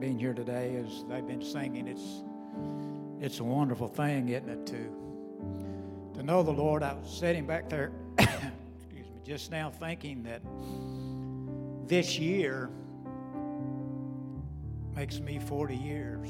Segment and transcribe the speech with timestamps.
[0.00, 0.76] being here today.
[0.76, 2.24] As they've been singing, it's
[3.20, 6.82] it's a wonderful thing, isn't it, to to know the Lord.
[6.82, 10.40] I was sitting back there, excuse me, just now thinking that
[11.86, 12.70] this year
[14.96, 16.28] makes me 40 years.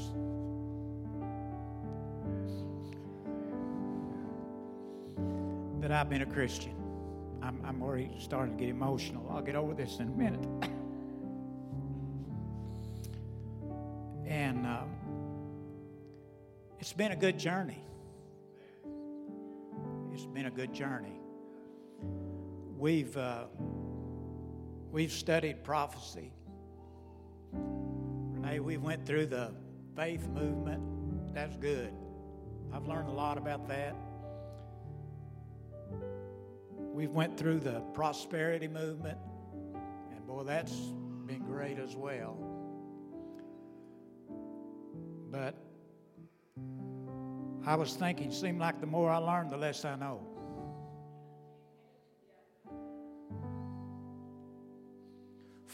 [5.80, 6.74] That I've been a Christian.
[7.42, 9.26] I'm, I'm already starting to get emotional.
[9.30, 10.70] I'll get over this in a minute.
[17.00, 17.82] been a good journey.
[20.12, 21.18] It's been a good journey.
[22.76, 23.44] We've uh,
[24.92, 26.30] we've studied prophecy.
[27.54, 29.54] Renee, we went through the
[29.96, 31.32] faith movement.
[31.32, 31.90] That's good.
[32.70, 33.96] I've learned a lot about that.
[36.76, 39.16] We've went through the prosperity movement,
[40.12, 40.76] and boy, that's
[41.24, 42.36] been great as well.
[45.30, 45.69] But
[47.70, 50.26] I was thinking, seemed like the more I learned, the less I know.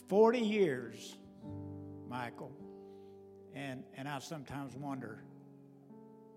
[0.07, 1.17] Forty years,
[2.07, 2.53] Michael,
[3.55, 5.23] and and I sometimes wonder,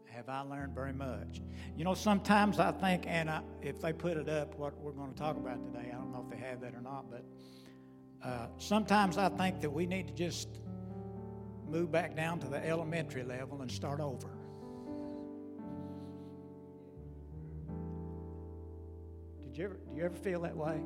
[0.06, 1.42] have I learned very much?
[1.76, 5.12] You know, sometimes I think, and I, if they put it up, what we're going
[5.12, 7.26] to talk about today, I don't know if they have that or not, but
[8.24, 10.48] uh, sometimes I think that we need to just
[11.68, 14.39] move back down to the elementary level and start over.
[19.60, 20.80] Did you ever, do you ever feel that way?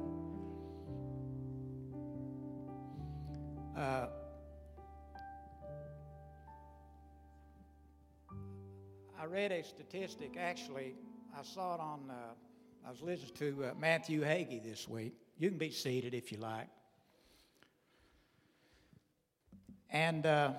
[3.78, 4.08] Uh,
[9.22, 10.96] I read a statistic, actually,
[11.38, 12.14] I saw it on, uh,
[12.84, 15.14] I was listening to uh, Matthew Hagee this week.
[15.38, 16.70] You can be seated if you like.
[19.92, 20.54] And uh,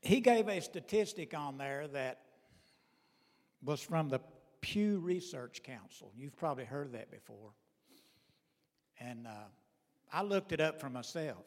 [0.00, 2.20] he gave a statistic on there that
[3.64, 4.20] was from the
[4.66, 6.10] Pew Research Council.
[6.16, 7.52] You've probably heard that before.
[8.98, 9.46] And uh,
[10.12, 11.44] I looked it up for myself.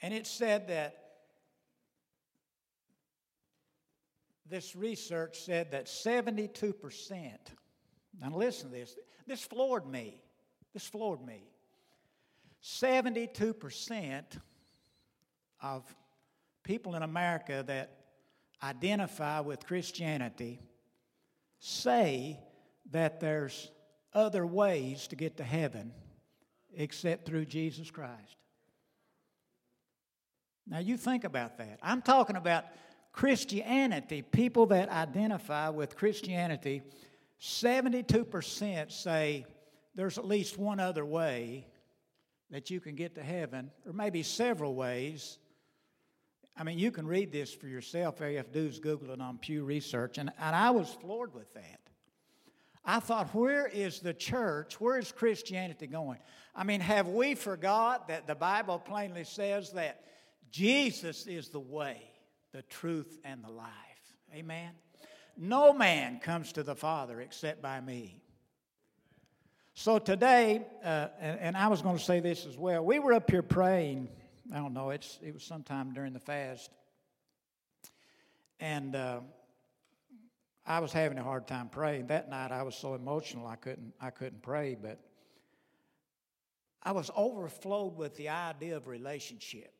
[0.00, 0.96] And it said that
[4.48, 7.32] this research said that 72%,
[8.18, 10.22] now listen to this, this floored me.
[10.72, 11.42] This floored me.
[12.64, 14.22] 72%
[15.60, 15.94] of
[16.64, 17.97] people in America that
[18.62, 20.60] identify with Christianity
[21.60, 22.40] say
[22.90, 23.70] that there's
[24.14, 25.92] other ways to get to heaven
[26.74, 28.36] except through Jesus Christ.
[30.66, 31.78] Now, you think about that.
[31.82, 32.64] I'm talking about
[33.12, 36.82] Christianity, people that identify with Christianity,
[37.40, 39.46] 72% say
[39.94, 41.66] there's at least one other way
[42.50, 45.38] that you can get to heaven, or maybe several ways.
[46.58, 48.16] I mean, you can read this for yourself.
[48.16, 50.18] To do Google it on Pew Research.
[50.18, 51.80] And, and I was floored with that.
[52.84, 54.80] I thought, where is the church?
[54.80, 56.18] Where is Christianity going?
[56.56, 60.04] I mean, have we forgot that the Bible plainly says that
[60.50, 62.02] Jesus is the way,
[62.52, 63.68] the truth, and the life?
[64.34, 64.70] Amen.
[65.36, 68.20] No man comes to the Father except by me.
[69.74, 73.12] So today, uh, and, and, I was going to say this as well, we were
[73.12, 74.08] up here praying.
[74.52, 76.70] I don't know, it's, it was sometime during the fast.
[78.60, 79.20] And uh,
[80.66, 82.06] I was having a hard time praying.
[82.08, 84.98] That night I was so emotional I couldn't, I couldn't pray, but
[86.82, 89.72] I was overflowed with the idea of relationship,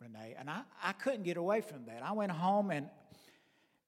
[0.00, 2.02] Renee, and I, I couldn't get away from that.
[2.02, 2.88] I went home and,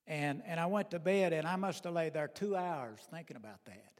[0.07, 3.37] and, and I went to bed, and I must have laid there two hours thinking
[3.37, 3.98] about that.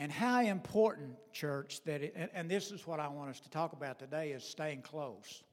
[0.00, 3.50] And how important, church, that it, and, and this is what I want us to
[3.50, 5.44] talk about today is staying close.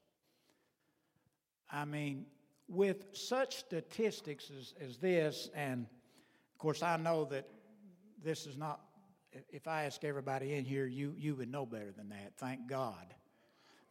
[1.69, 2.27] I mean,
[2.69, 7.45] with such statistics as, as this, and of course, I know that
[8.23, 8.79] this is not,
[9.49, 12.31] if I ask everybody in here, you, you would know better than that.
[12.37, 13.13] Thank God.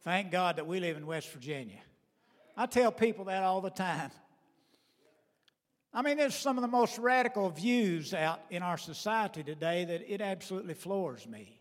[0.01, 1.81] Thank God that we live in West Virginia.
[2.57, 4.09] I tell people that all the time.
[5.97, 10.07] I mean, there's some of the most radical views out in our society today that
[10.07, 11.59] it absolutely floors me.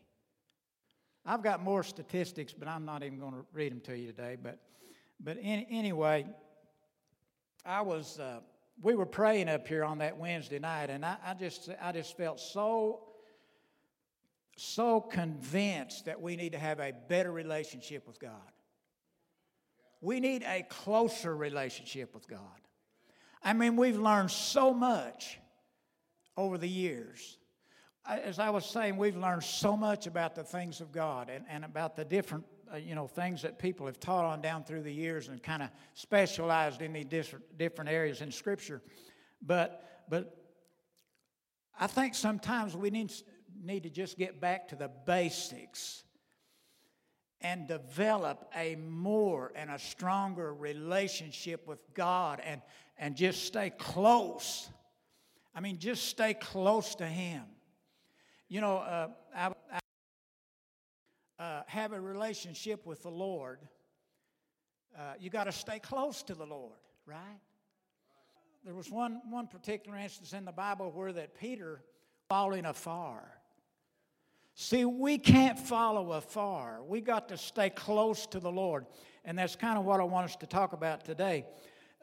[1.24, 4.36] I've got more statistics, but I'm not even going to read them to you today.
[4.40, 4.58] But,
[5.18, 6.26] but in, anyway,
[7.64, 8.40] I was, uh,
[8.82, 12.14] we were praying up here on that Wednesday night, and I, I, just, I just
[12.14, 13.04] felt so,
[14.58, 18.52] so convinced that we need to have a better relationship with God.
[20.02, 22.60] We need a closer relationship with God.
[23.42, 25.38] I mean, we've learned so much
[26.36, 27.38] over the years.
[28.06, 31.64] as I was saying, we've learned so much about the things of God and, and
[31.64, 34.92] about the different, uh, you know, things that people have taught on down through the
[34.92, 38.80] years and kind of specialized in these different, different areas in Scripture.
[39.42, 40.36] But, but
[41.78, 43.12] I think sometimes we need,
[43.60, 46.04] need to just get back to the basics
[47.40, 52.62] and develop a more and a stronger relationship with God and,
[52.98, 54.68] and just stay close.
[55.54, 57.42] I mean, just stay close to Him.
[58.48, 59.52] You know, uh, I,
[61.38, 63.58] I uh, have a relationship with the Lord.
[64.96, 67.40] Uh, you got to stay close to the Lord, right?
[68.64, 71.82] There was one, one particular instance in the Bible where that Peter
[72.28, 73.22] following afar.
[74.54, 76.82] See, we can't follow afar.
[76.82, 78.86] We got to stay close to the Lord.
[79.24, 81.44] And that's kind of what I want us to talk about today.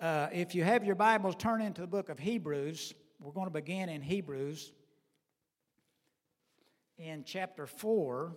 [0.01, 2.93] Uh, if you have your Bibles, turn into the book of Hebrews.
[3.21, 4.73] We're going to begin in Hebrews
[6.97, 8.35] in chapter 4,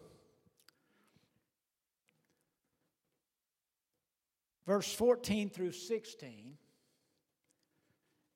[4.66, 6.54] verse 14 through 16.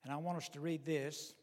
[0.04, 1.34] And I want us to read this.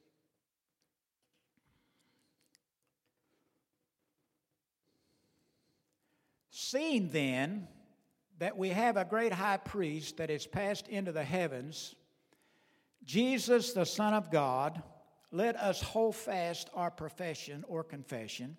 [6.50, 7.68] Seeing then
[8.40, 11.96] that we have a great high priest that is passed into the heavens,
[13.04, 14.84] Jesus, the Son of God,
[15.32, 18.58] let us hold fast our profession or confession.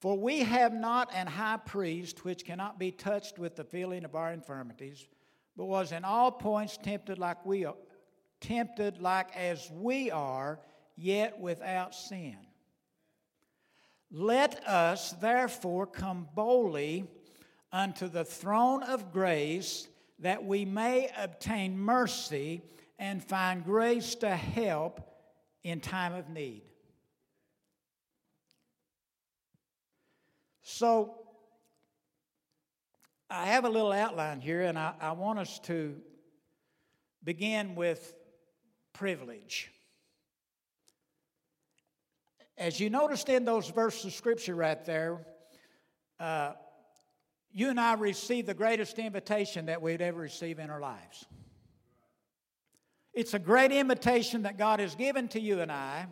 [0.00, 4.14] For we have not an high priest which cannot be touched with the feeling of
[4.14, 5.06] our infirmities,
[5.56, 7.76] but was in all points tempted like we are,
[8.40, 10.60] tempted like as we are,
[10.96, 12.36] yet without sin.
[14.10, 17.06] Let us therefore come boldly
[17.76, 19.86] unto the throne of grace
[20.18, 22.62] that we may obtain mercy
[22.98, 25.06] and find grace to help
[25.62, 26.62] in time of need.
[30.62, 31.16] So,
[33.28, 35.96] I have a little outline here, and I, I want us to
[37.22, 38.14] begin with
[38.94, 39.70] privilege.
[42.56, 45.26] As you noticed in those verses of scripture right there,
[46.18, 46.52] uh,
[47.52, 51.24] you and I received the greatest invitation that we'd ever receive in our lives.
[53.14, 56.06] It's a great invitation that God has given to you and I,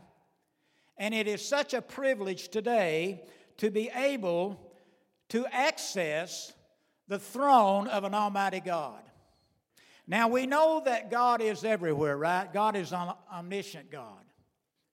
[0.97, 3.25] and it is such a privilege today
[3.59, 4.59] to be able
[5.29, 6.53] to access
[7.09, 9.01] the throne of an Almighty God.
[10.07, 12.51] Now, we know that God is everywhere, right?
[12.53, 14.25] God is an omniscient God.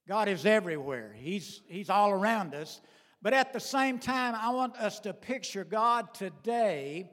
[0.08, 2.82] God is everywhere, He's, he's all around us.
[3.22, 7.10] But at the same time, I want us to picture God today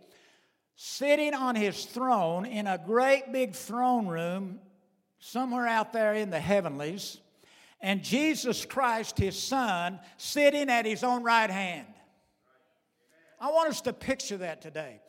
[0.75, 4.61] sitting on His throne in a great big throne room
[5.19, 7.19] somewhere out there in the heavenlies
[7.81, 11.87] and Jesus Christ, his son, sitting at his own right hand.
[13.41, 15.01] I want us to picture that today.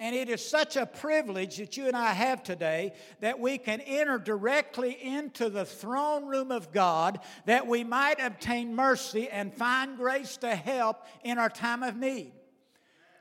[0.00, 3.80] And it is such a privilege that you and I have today that we can
[3.80, 9.96] enter directly into the throne room of God that we might obtain mercy and find
[9.96, 12.32] grace to help in our time of need.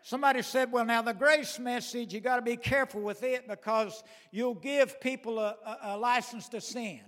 [0.03, 4.03] Somebody said, Well, now the grace message, you got to be careful with it because
[4.31, 7.01] you'll give people a, a, a license to sin.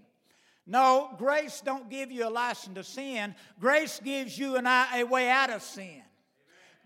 [0.66, 3.36] No, grace don't give you a license to sin.
[3.60, 6.02] Grace gives you and I a way out of sin.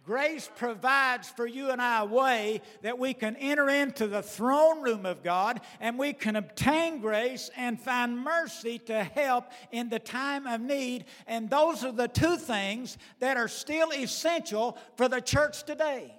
[0.06, 4.82] Grace provides for you and I a way that we can enter into the throne
[4.82, 10.00] room of God and we can obtain grace and find mercy to help in the
[10.00, 11.06] time of need.
[11.26, 16.14] And those are the two things that are still essential for the church today.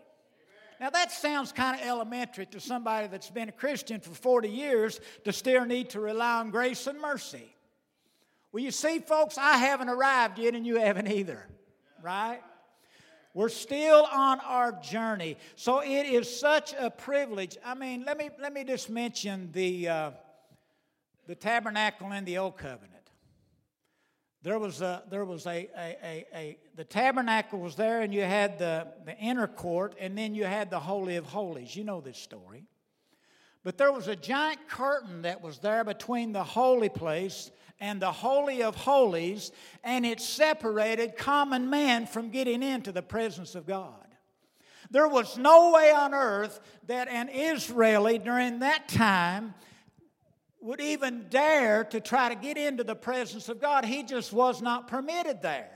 [0.81, 4.99] Now, that sounds kind of elementary to somebody that's been a Christian for 40 years
[5.25, 7.55] to still need to rely on grace and mercy.
[8.51, 11.47] Well, you see, folks, I haven't arrived yet, and you haven't either,
[12.03, 12.41] right?
[13.35, 15.37] We're still on our journey.
[15.57, 17.59] So it is such a privilege.
[17.65, 20.11] I mean, let me, let me just mention the, uh,
[21.27, 22.93] the tabernacle in the Old Covenant.
[24.43, 28.21] There was a, there was a, a, a, a, the tabernacle was there, and you
[28.21, 31.75] had the, the inner court, and then you had the Holy of Holies.
[31.75, 32.67] You know this story.
[33.65, 37.51] But there was a giant curtain that was there between the holy place
[37.81, 39.53] and the Holy of Holies,
[39.83, 44.05] and it separated common man from getting into the presence of God.
[44.91, 49.55] There was no way on earth that an Israeli during that time
[50.61, 53.85] would even dare to try to get into the presence of God.
[53.85, 55.71] He just was not permitted there.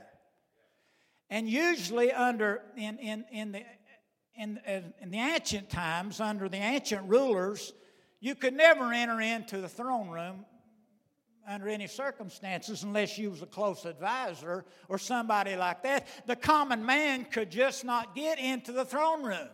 [1.29, 3.63] And usually, under in, in, in, the,
[4.35, 4.59] in,
[4.99, 7.73] in the ancient times, under the ancient rulers,
[8.19, 10.45] you could never enter into the throne room
[11.49, 16.07] under any circumstances unless you was a close advisor or somebody like that.
[16.27, 19.49] The common man could just not get into the throne room.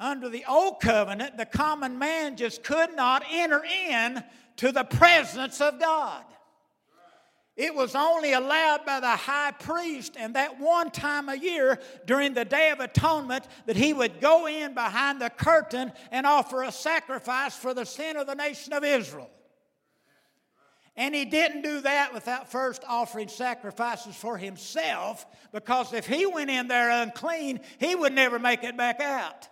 [0.00, 4.24] Under the old covenant, the common man just could not enter in
[4.56, 6.24] to the presence of God.
[7.56, 12.34] It was only allowed by the high priest, and that one time a year during
[12.34, 16.72] the Day of Atonement that he would go in behind the curtain and offer a
[16.72, 19.30] sacrifice for the sin of the nation of Israel.
[20.96, 26.50] And he didn't do that without first offering sacrifices for himself, because if he went
[26.50, 29.48] in there unclean, he would never make it back out.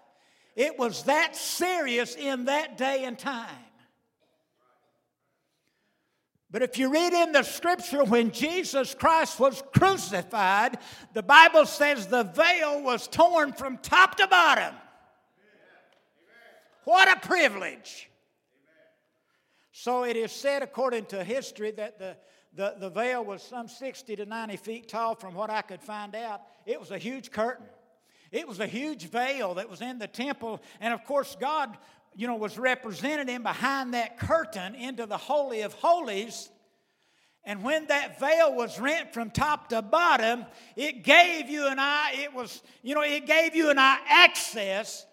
[0.57, 3.49] It was that serious in that day and time.
[6.53, 10.77] But if you read in the scripture, when Jesus Christ was crucified,
[11.15, 14.75] the Bible says the veil was torn from top to bottom.
[16.85, 18.11] What a privilege.
[19.73, 22.17] So it is said, according to history, that the,
[22.55, 26.15] the, the veil was some 60 to 90 feet tall, from what I could find
[26.15, 26.43] out.
[26.67, 27.65] It was a huge curtain.
[28.31, 30.61] It was a huge veil that was in the temple.
[30.81, 31.79] And of course, God
[32.15, 36.51] you know, was represented in behind that curtain into the Holy of Holies.
[37.45, 40.45] And when that veil was rent from top to bottom,
[40.77, 45.07] it gave you and I, it was, you know, it gave you and I access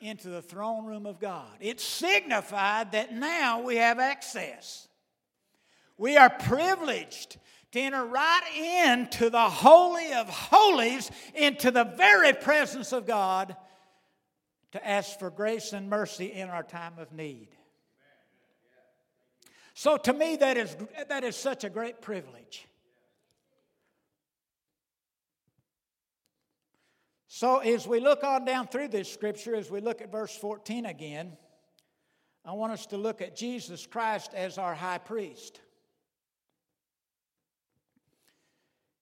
[0.00, 1.48] into the throne room of God.
[1.60, 4.88] It signified that now we have access.
[5.96, 7.38] We are privileged
[7.72, 13.56] to enter right into the Holy of Holies, into the very presence of God
[14.72, 17.48] to ask for grace and mercy in our time of need.
[19.74, 20.76] So to me, that is,
[21.08, 22.66] that is such a great privilege.
[27.28, 30.84] So as we look on down through this scripture, as we look at verse 14
[30.84, 31.36] again,
[32.44, 35.60] I want us to look at Jesus Christ as our high priest.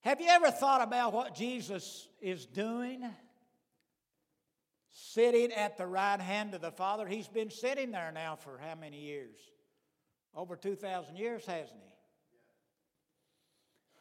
[0.03, 3.03] Have you ever thought about what Jesus is doing?
[4.99, 7.07] Sitting at the right hand of the Father.
[7.07, 9.37] He's been sitting there now for how many years?
[10.35, 11.89] Over 2,000 years, hasn't he?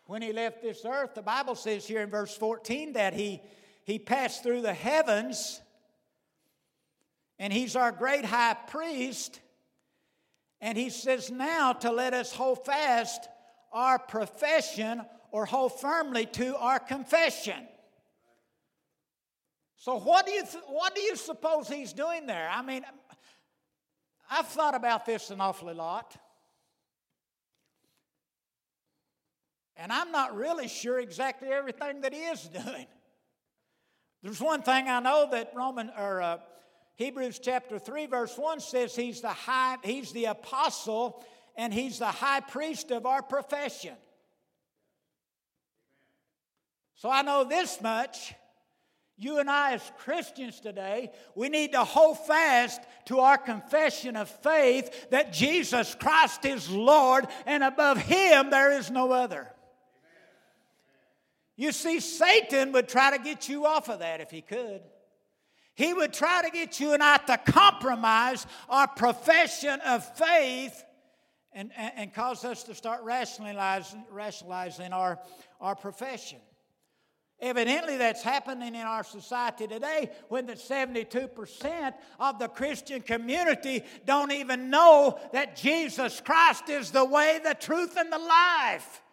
[0.05, 3.41] When he left this earth, the Bible says here in verse 14 that he,
[3.83, 5.61] he passed through the heavens
[7.37, 9.39] and he's our great high priest.
[10.61, 13.27] And he says now to let us hold fast
[13.71, 15.01] our profession
[15.31, 17.67] or hold firmly to our confession.
[19.77, 22.49] So, what do you, th- what do you suppose he's doing there?
[22.51, 22.83] I mean,
[24.29, 26.17] I've thought about this an awfully lot.
[29.77, 32.87] And I'm not really sure exactly everything that he is doing.
[34.23, 36.37] There's one thing I know that Roman or uh,
[36.95, 41.23] Hebrews chapter 3 verse 1 says he's the high he's the apostle
[41.55, 43.93] and he's the high priest of our profession.
[46.95, 48.33] So I know this much
[49.17, 54.29] you and I, as Christians today, we need to hold fast to our confession of
[54.29, 59.51] faith that Jesus Christ is Lord and above Him there is no other.
[61.55, 64.81] You see, Satan would try to get you off of that if he could.
[65.73, 70.83] He would try to get you and I to compromise our profession of faith
[71.51, 75.19] and, and, and cause us to start rationalizing, rationalizing our,
[75.59, 76.39] our profession.
[77.39, 84.31] Evidently, that's happening in our society today when the 72% of the Christian community don't
[84.31, 89.03] even know that Jesus Christ is the way, the truth, and the life.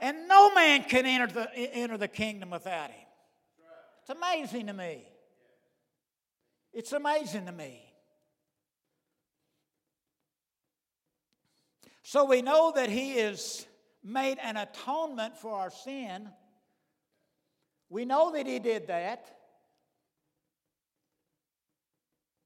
[0.00, 3.06] And no man can enter the, enter the kingdom without him.
[4.02, 5.04] It's amazing to me.
[6.72, 7.82] It's amazing to me.
[12.04, 13.66] So we know that he has
[14.04, 16.28] made an atonement for our sin
[17.90, 19.26] we know that he did that.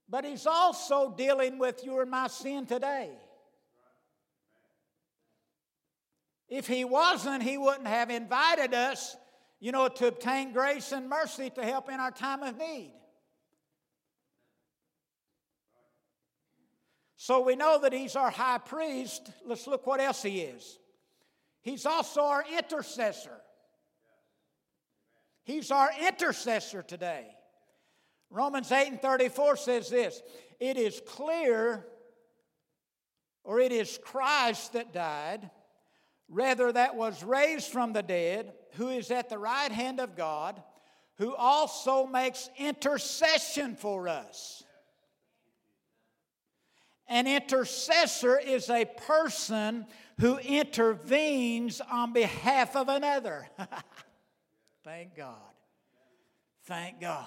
[0.09, 3.09] But he's also dealing with your and my sin today.
[6.47, 9.15] If he wasn't, he wouldn't have invited us,
[9.59, 12.93] you know, to obtain grace and mercy to help in our time of need.
[17.15, 19.31] So we know that he's our high priest.
[19.45, 20.77] Let's look what else he is.
[21.61, 23.39] He's also our intercessor.
[25.43, 27.27] He's our intercessor today.
[28.29, 30.21] Romans 8 and 34 says this
[30.59, 31.85] It is clear,
[33.43, 35.51] or it is Christ that died,
[36.29, 40.61] rather, that was raised from the dead, who is at the right hand of God,
[41.17, 44.63] who also makes intercession for us.
[47.07, 49.85] An intercessor is a person
[50.19, 53.47] who intervenes on behalf of another.
[54.83, 55.37] Thank God.
[56.65, 57.25] Thank God.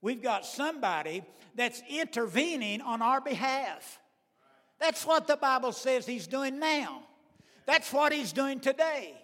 [0.00, 1.22] We've got somebody
[1.54, 3.98] that's intervening on our behalf.
[4.78, 7.02] That's what the Bible says he's doing now.
[7.66, 9.14] That's what he's doing today.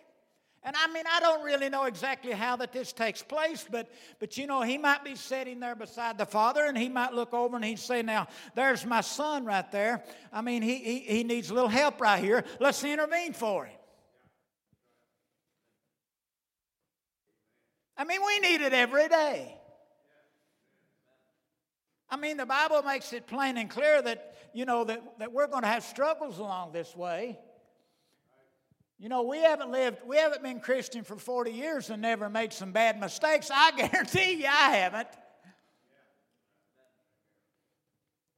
[0.66, 4.38] And I mean, I don't really know exactly how that this takes place, but, but
[4.38, 7.56] you know, he might be sitting there beside the Father and he might look over
[7.56, 10.02] and he'd say, Now, there's my son right there.
[10.32, 12.44] I mean, he, he, he needs a little help right here.
[12.60, 13.73] Let's intervene for him.
[17.96, 19.56] I mean, we need it every day.
[22.10, 25.46] I mean, the Bible makes it plain and clear that, you know, that, that we're
[25.46, 27.38] going to have struggles along this way.
[28.98, 32.52] You know, we haven't lived, we haven't been Christian for 40 years and never made
[32.52, 33.50] some bad mistakes.
[33.52, 35.08] I guarantee you I haven't.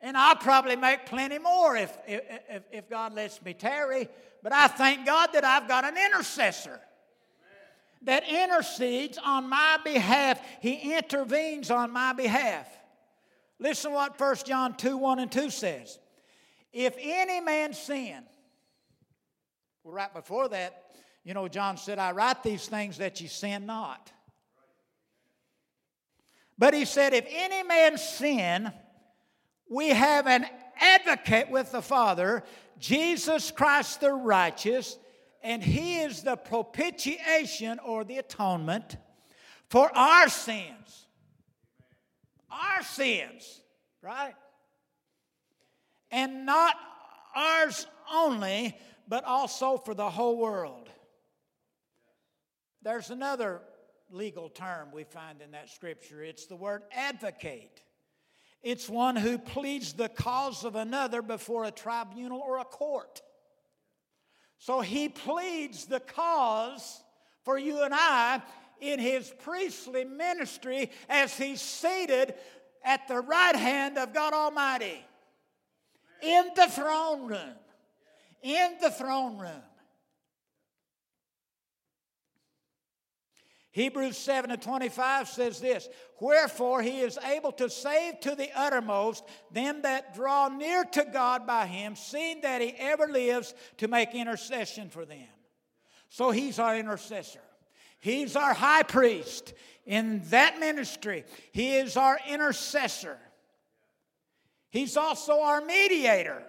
[0.00, 4.08] And I'll probably make plenty more if, if, if God lets me tarry.
[4.42, 6.80] But I thank God that I've got an intercessor
[8.06, 10.40] that intercedes on my behalf.
[10.60, 12.66] He intervenes on my behalf.
[13.58, 15.98] Listen to what 1 John 2 1 and 2 says.
[16.72, 18.22] If any man sin,
[19.82, 20.84] well, right before that,
[21.24, 24.12] you know, John said, I write these things that ye sin not.
[26.58, 28.72] But he said, if any man sin,
[29.68, 30.46] we have an
[30.80, 32.44] advocate with the Father,
[32.78, 34.96] Jesus Christ the righteous,
[35.42, 38.96] and he is the propitiation or the atonement
[39.68, 41.06] for our sins.
[42.50, 43.60] Our sins,
[44.02, 44.34] right?
[46.10, 46.74] And not
[47.34, 48.76] ours only,
[49.08, 50.88] but also for the whole world.
[52.82, 53.62] There's another
[54.10, 57.82] legal term we find in that scripture it's the word advocate.
[58.62, 63.22] It's one who pleads the cause of another before a tribunal or a court.
[64.58, 67.02] So he pleads the cause
[67.44, 68.42] for you and I
[68.80, 72.34] in his priestly ministry as he's seated
[72.84, 75.04] at the right hand of God Almighty
[76.22, 77.54] in the throne room
[78.46, 79.62] in the throne room.
[83.76, 89.22] Hebrews 7 and 25 says this Wherefore he is able to save to the uttermost
[89.52, 94.14] them that draw near to God by him, seeing that he ever lives to make
[94.14, 95.28] intercession for them.
[96.08, 97.42] So he's our intercessor.
[98.00, 99.52] He's our high priest
[99.84, 101.24] in that ministry.
[101.52, 103.18] He is our intercessor.
[104.70, 106.42] He's also our mediator.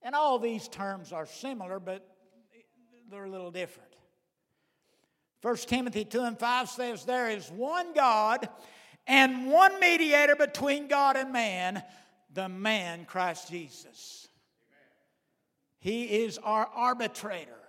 [0.00, 2.16] And all these terms are similar, but
[3.10, 3.95] they're a little different.
[5.46, 8.48] 1 Timothy 2 and 5 says, There is one God
[9.06, 11.84] and one mediator between God and man,
[12.34, 14.26] the man Christ Jesus.
[15.78, 17.60] He is our arbitrator.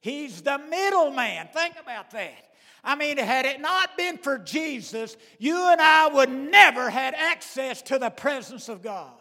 [0.00, 1.48] He's the middleman.
[1.52, 2.48] Think about that.
[2.82, 7.82] I mean, had it not been for Jesus, you and I would never had access
[7.82, 9.12] to the presence of God.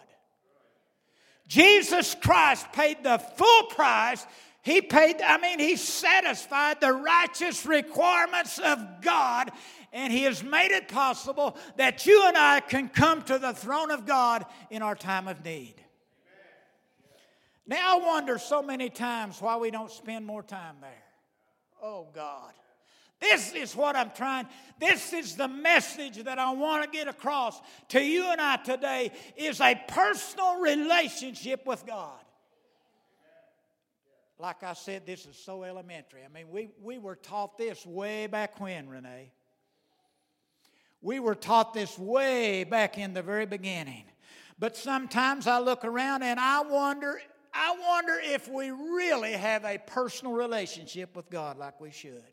[1.49, 4.25] Jesus Christ paid the full price.
[4.65, 9.51] He paid, I mean, He satisfied the righteous requirements of God,
[9.93, 13.91] and He has made it possible that you and I can come to the throne
[13.91, 15.75] of God in our time of need.
[17.67, 21.03] Now, I wonder so many times why we don't spend more time there.
[21.83, 22.51] Oh, God.
[23.21, 24.47] This is what I'm trying.
[24.79, 29.11] This is the message that I want to get across to you and I today
[29.37, 32.24] is a personal relationship with God.
[34.37, 36.21] Like I said, this is so elementary.
[36.25, 39.31] I mean, we, we were taught this way back when, Renee.
[41.01, 44.03] We were taught this way back in the very beginning.
[44.59, 47.19] But sometimes I look around and I wonder,
[47.53, 52.23] I wonder if we really have a personal relationship with God like we should.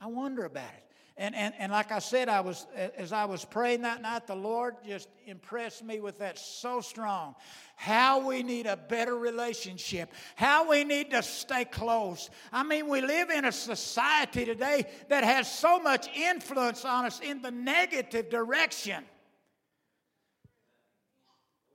[0.00, 0.87] I wonder about it.
[1.20, 2.64] And, and, and like I said, I was
[2.96, 7.34] as I was praying that night, the Lord just impressed me with that so strong.
[7.74, 12.30] How we need a better relationship, how we need to stay close.
[12.52, 17.18] I mean, we live in a society today that has so much influence on us
[17.18, 19.02] in the negative direction.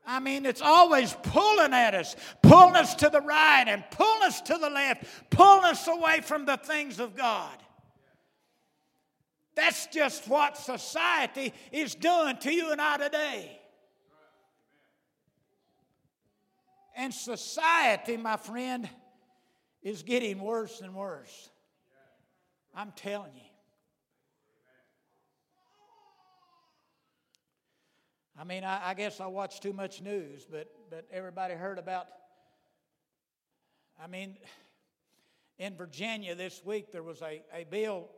[0.06, 4.42] I mean, it's always pulling at us, pulling us to the right and pulling us
[4.42, 7.63] to the left, pulling us away from the things of God.
[9.56, 13.60] That's just what society is doing to you and I today.
[16.96, 18.90] And society, my friend,
[19.82, 21.50] is getting worse and worse.
[22.76, 23.42] I'm telling you.
[28.40, 32.08] I mean, I, I guess I watch too much news, but, but everybody heard about.
[34.02, 34.38] I mean,
[35.60, 38.10] in Virginia this week, there was a, a bill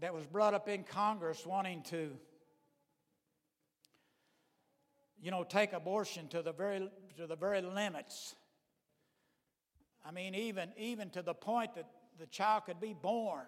[0.00, 2.12] that was brought up in Congress wanting to,
[5.20, 8.34] you know, take abortion to the very, to the very limits.
[10.04, 11.86] I mean, even, even to the point that
[12.18, 13.46] the child could be born.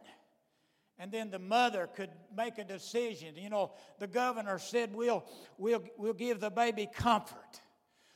[0.98, 3.36] And then the mother could make a decision.
[3.36, 5.24] You know, the governor said, We'll,
[5.56, 7.60] we'll, we'll give the baby comfort.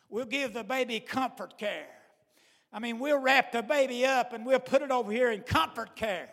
[0.09, 1.87] We'll give the baby comfort care.
[2.73, 5.95] I mean, we'll wrap the baby up and we'll put it over here in comfort
[5.95, 6.29] care.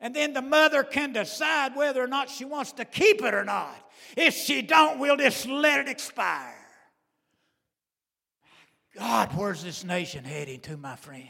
[0.00, 3.44] And then the mother can decide whether or not she wants to keep it or
[3.44, 3.74] not.
[4.16, 6.54] If she don't, we'll just let it expire.
[8.96, 11.28] God, where's this nation heading to, my friend?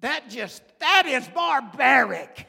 [0.00, 2.48] That just, that is barbaric.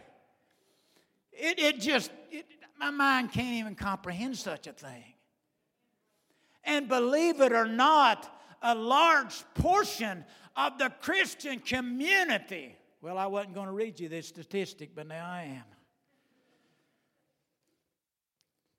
[1.31, 2.45] It, it just, it,
[2.79, 5.03] my mind can't even comprehend such a thing.
[6.63, 8.29] And believe it or not,
[8.61, 14.29] a large portion of the Christian community well, I wasn't going to read you this
[14.29, 15.63] statistic, but now I am.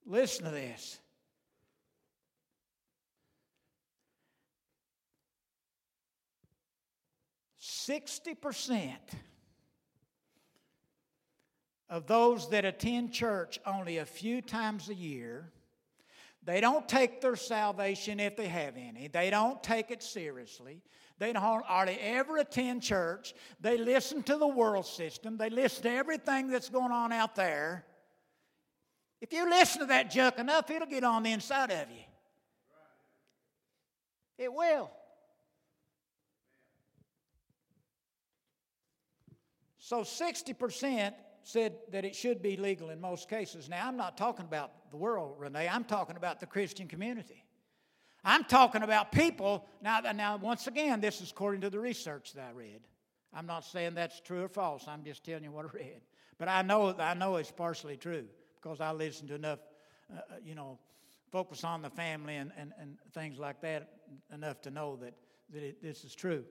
[0.07, 0.99] Listen to this.
[7.59, 9.03] Sixty percent
[11.91, 15.53] of those that attend church only a few times a year,
[16.43, 19.09] they don't take their salvation if they have any.
[19.09, 20.81] They don't take it seriously.
[21.19, 23.35] They don't hardly ever attend church.
[23.61, 25.37] They listen to the world system.
[25.37, 27.85] They listen to everything that's going on out there.
[29.21, 32.05] If you listen to that junk enough, it'll get on the inside of you.
[34.39, 34.91] It will.
[39.79, 43.69] So 60% said that it should be legal in most cases.
[43.69, 45.69] Now, I'm not talking about the world, Renee.
[45.69, 47.45] I'm talking about the Christian community.
[48.25, 49.67] I'm talking about people.
[49.83, 52.81] Now, now, once again, this is according to the research that I read.
[53.35, 54.87] I'm not saying that's true or false.
[54.89, 56.01] I'm just telling you what I read.
[56.39, 58.25] But I know, I know it's partially true
[58.57, 59.59] because I listen to enough,
[60.11, 60.79] uh, uh, you know,
[61.31, 63.91] focus on the family and, and, and things like that
[64.33, 65.15] enough to know that,
[65.53, 66.45] that it, this is true.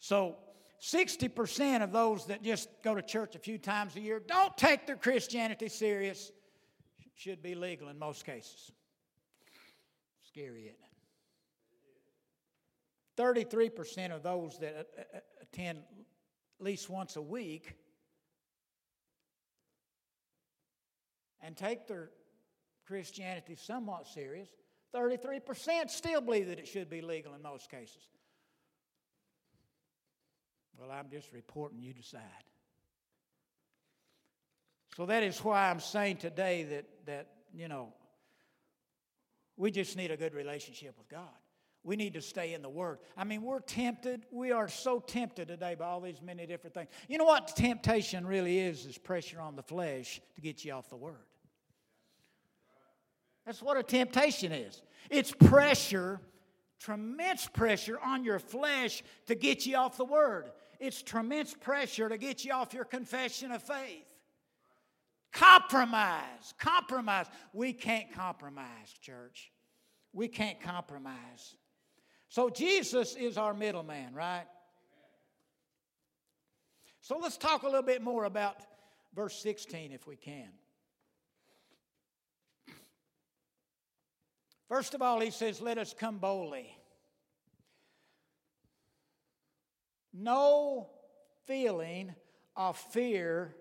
[0.00, 0.36] So,
[0.82, 4.86] 60% of those that just go to church a few times a year don't take
[4.86, 6.30] their Christianity serious,
[7.14, 8.72] should be legal in most cases
[10.34, 10.74] scary, isn't
[13.16, 13.72] it?
[13.76, 14.88] 33% of those that
[15.40, 15.78] attend
[16.58, 17.74] at least once a week
[21.40, 22.10] and take their
[22.86, 24.48] Christianity somewhat serious,
[24.92, 28.08] 33% still believe that it should be legal in most cases.
[30.76, 32.20] Well, I'm just reporting, you decide.
[34.96, 37.92] So that is why I'm saying today that, that you know,
[39.56, 41.28] we just need a good relationship with God.
[41.84, 42.98] We need to stay in the Word.
[43.16, 44.24] I mean, we're tempted.
[44.30, 46.88] We are so tempted today by all these many different things.
[47.08, 48.86] You know what temptation really is?
[48.86, 51.26] Is pressure on the flesh to get you off the Word.
[53.44, 54.80] That's what a temptation is.
[55.10, 56.20] It's pressure,
[56.80, 60.50] tremendous pressure on your flesh to get you off the Word.
[60.80, 64.06] It's tremendous pressure to get you off your confession of faith.
[65.34, 66.54] Compromise.
[66.58, 67.26] Compromise.
[67.52, 69.50] We can't compromise, church.
[70.12, 71.56] We can't compromise.
[72.28, 74.46] So Jesus is our middleman, right?
[77.00, 78.56] So let's talk a little bit more about
[79.14, 80.48] verse 16 if we can.
[84.68, 86.76] First of all, he says, Let us come boldly.
[90.12, 90.90] No
[91.44, 92.14] feeling
[92.56, 93.54] of fear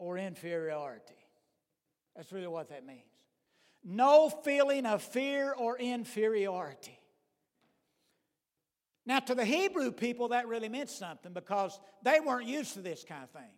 [0.00, 1.14] or inferiority.
[2.16, 3.04] That's really what that means.
[3.84, 6.98] No feeling of fear or inferiority.
[9.06, 13.04] Now, to the Hebrew people, that really meant something because they weren't used to this
[13.04, 13.50] kind of thing.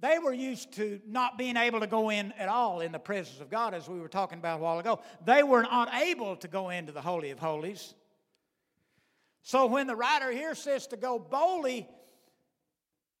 [0.00, 3.40] They were used to not being able to go in at all in the presence
[3.40, 5.00] of God, as we were talking about a while ago.
[5.24, 7.94] They were not able to go into the Holy of Holies.
[9.42, 11.88] So when the writer here says to go boldly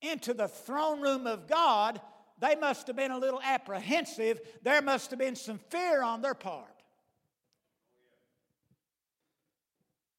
[0.02, 2.00] into the throne room of God,
[2.38, 4.40] they must have been a little apprehensive.
[4.62, 6.64] There must have been some fear on their part.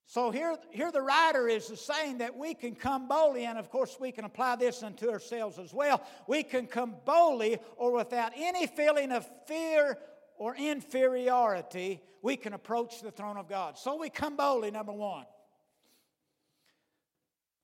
[0.09, 3.97] So here, here the writer is saying that we can come boldly, and of course
[3.99, 6.01] we can apply this unto ourselves as well.
[6.27, 9.97] We can come boldly or without any feeling of fear
[10.37, 13.77] or inferiority, we can approach the throne of God.
[13.77, 15.25] So we come boldly, number one.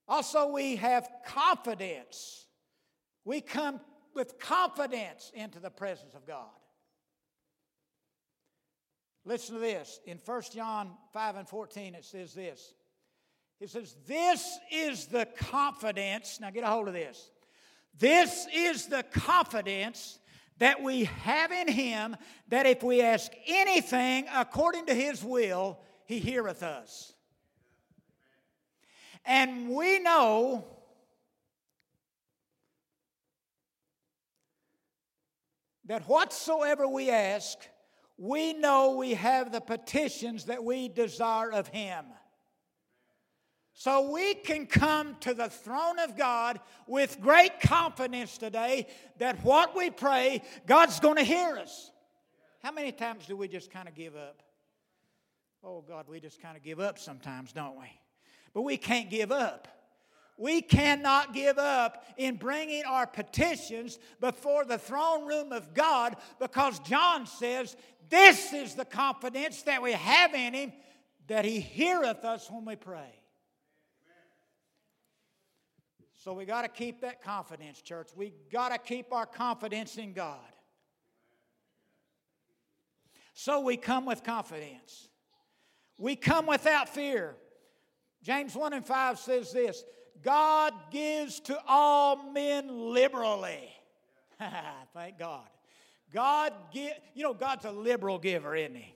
[0.07, 2.45] Also, we have confidence.
[3.25, 3.79] We come
[4.15, 6.49] with confidence into the presence of God.
[9.25, 9.99] Listen to this.
[10.05, 12.73] In 1 John 5 and 14, it says this.
[13.59, 16.39] It says, This is the confidence.
[16.41, 17.31] Now get a hold of this.
[17.97, 20.19] This is the confidence
[20.57, 22.17] that we have in Him
[22.49, 27.13] that if we ask anything according to His will, He heareth us.
[29.25, 30.65] And we know
[35.85, 37.57] that whatsoever we ask,
[38.17, 42.05] we know we have the petitions that we desire of Him.
[43.73, 49.75] So we can come to the throne of God with great confidence today that what
[49.75, 51.91] we pray, God's going to hear us.
[52.61, 54.43] How many times do we just kind of give up?
[55.63, 57.87] Oh, God, we just kind of give up sometimes, don't we?
[58.53, 59.67] But we can't give up.
[60.37, 66.79] We cannot give up in bringing our petitions before the throne room of God because
[66.79, 67.75] John says,
[68.09, 70.73] This is the confidence that we have in Him
[71.27, 73.19] that He heareth us when we pray.
[76.23, 78.07] So we got to keep that confidence, church.
[78.15, 80.39] We got to keep our confidence in God.
[83.33, 85.09] So we come with confidence.
[85.97, 87.35] We come without fear.
[88.23, 89.83] James 1 and 5 says this
[90.21, 93.69] God gives to all men liberally.
[94.93, 95.47] Thank God.
[96.13, 98.95] God give, you know, God's a liberal giver, isn't He?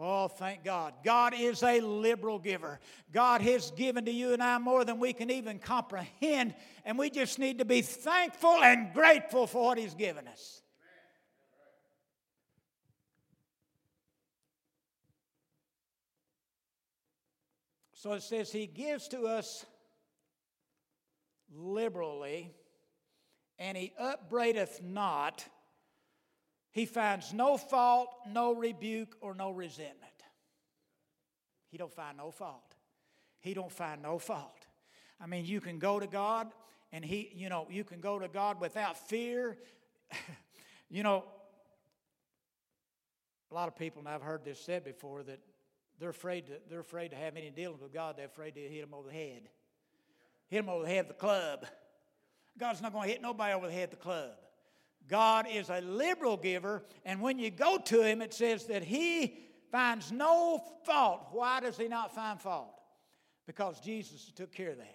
[0.00, 0.94] Oh, thank God.
[1.04, 2.78] God is a liberal giver.
[3.12, 6.54] God has given to you and I more than we can even comprehend,
[6.84, 10.62] and we just need to be thankful and grateful for what He's given us.
[17.92, 19.66] So it says, He gives to us
[21.54, 22.52] liberally,
[23.58, 25.46] and He upbraideth not
[26.78, 30.12] he finds no fault, no rebuke, or no resentment.
[31.70, 32.76] He don't find no fault.
[33.40, 34.66] He don't find no fault.
[35.20, 36.52] I mean, you can go to God
[36.92, 39.58] and he, you know, you can go to God without fear.
[40.88, 41.24] you know,
[43.50, 45.40] a lot of people, and I've heard this said before, that
[45.98, 48.16] they're afraid to, they're afraid to have any dealings with God.
[48.16, 49.48] They're afraid to hit them over the head.
[50.48, 51.66] Hit them over the head with the club.
[52.58, 54.32] God's not going to hit nobody over the head with the club.
[55.08, 59.38] God is a liberal giver, and when you go to Him, it says that He
[59.70, 61.28] finds no fault.
[61.32, 62.74] Why does He not find fault?
[63.46, 64.94] Because Jesus took care of that.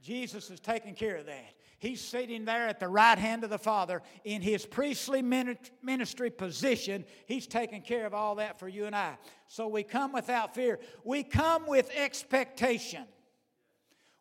[0.00, 1.54] Jesus is taking care of that.
[1.78, 7.04] He's sitting there at the right hand of the Father in his priestly ministry position.
[7.26, 9.18] He's taking care of all that for you and I.
[9.48, 10.78] So we come without fear.
[11.04, 13.04] We come with expectation.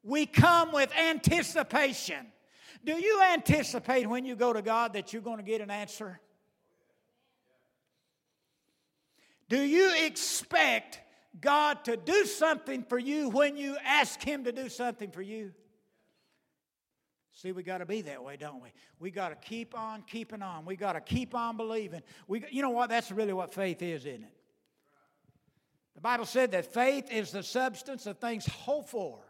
[0.05, 2.27] We come with anticipation.
[2.85, 6.19] Do you anticipate when you go to God that you're going to get an answer?
[9.49, 11.01] Do you expect
[11.41, 15.51] God to do something for you when you ask Him to do something for you?
[17.31, 18.69] See, we got to be that way, don't we?
[18.99, 20.65] We got to keep on keeping on.
[20.65, 22.03] We got to keep on believing.
[22.27, 22.89] We, you know what?
[22.89, 24.33] That's really what faith is, isn't it?
[25.95, 29.24] The Bible said that faith is the substance of things hoped for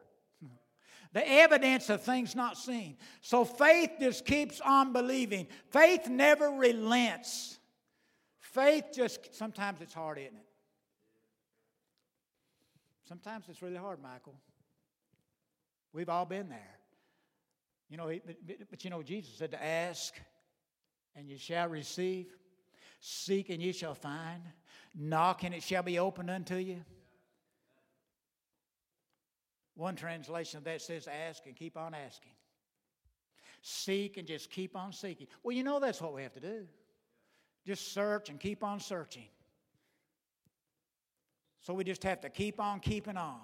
[1.16, 2.98] the evidence of things not seen.
[3.22, 5.48] So faith just keeps on believing.
[5.72, 7.58] Faith never relents.
[8.38, 10.46] Faith just, sometimes it's hard, isn't it?
[13.08, 14.36] Sometimes it's really hard, Michael.
[15.94, 16.80] We've all been there.
[17.90, 18.36] You know, but,
[18.70, 20.14] but you know, Jesus said to ask
[21.16, 22.28] and you shall receive,
[23.00, 24.42] seek and you shall find,
[24.94, 26.84] knock and it shall be opened unto you.
[29.76, 32.32] One translation of that says, ask and keep on asking.
[33.62, 35.28] Seek and just keep on seeking.
[35.44, 36.66] Well, you know that's what we have to do.
[37.66, 39.28] Just search and keep on searching.
[41.62, 43.40] So we just have to keep on keeping on.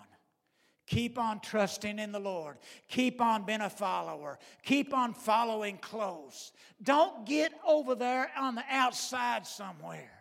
[0.88, 2.58] Keep on trusting in the Lord.
[2.88, 4.38] Keep on being a follower.
[4.64, 6.52] Keep on following close.
[6.84, 10.21] Don't get over there on the outside somewhere.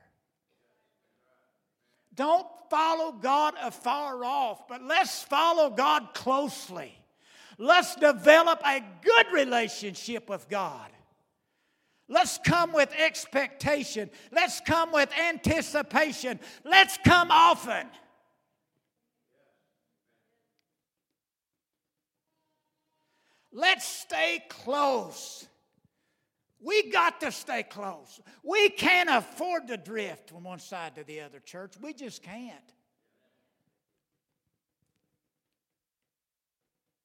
[2.20, 6.92] Don't follow God afar off, but let's follow God closely.
[7.56, 10.90] Let's develop a good relationship with God.
[12.09, 14.11] Let's come with expectation.
[14.33, 16.40] Let's come with anticipation.
[16.62, 17.87] Let's come often.
[23.50, 25.46] Let's stay close.
[26.62, 28.20] We got to stay close.
[28.42, 31.74] We can't afford to drift from one side to the other, church.
[31.80, 32.54] We just can't.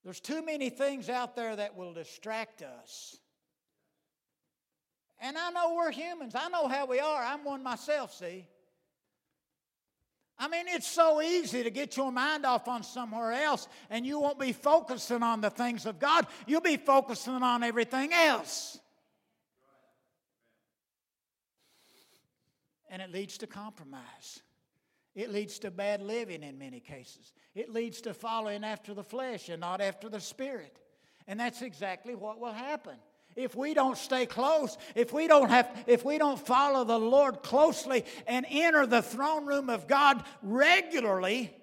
[0.03, 3.17] There's too many things out there that will distract us.
[5.19, 6.33] And I know we're humans.
[6.35, 7.23] I know how we are.
[7.23, 8.45] I'm one myself, see.
[10.37, 14.19] I mean, it's so easy to get your mind off on somewhere else, and you
[14.19, 16.27] won't be focusing on the things of God.
[16.45, 18.77] You'll be focusing on everything else.
[22.89, 24.41] And it leads to compromise.
[25.15, 27.33] It leads to bad living in many cases.
[27.53, 30.77] It leads to following after the flesh and not after the spirit.
[31.27, 32.97] And that's exactly what will happen
[33.35, 37.43] if we don't stay close, if we don't have if we don't follow the Lord
[37.43, 41.53] closely and enter the throne room of God regularly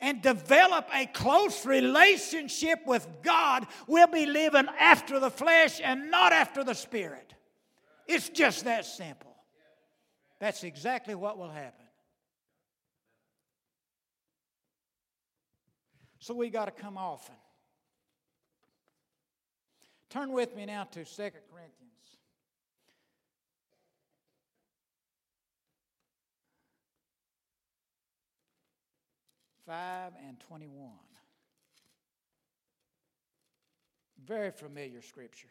[0.00, 6.32] and develop a close relationship with God, we'll be living after the flesh and not
[6.32, 7.34] after the spirit.
[8.06, 9.27] It's just that simple.
[10.40, 11.84] That's exactly what will happen.
[16.20, 17.34] So we got to come often.
[20.10, 21.74] Turn with me now to 2 Corinthians.
[29.66, 30.92] Five and twenty-one.
[34.24, 35.48] Very familiar scripture.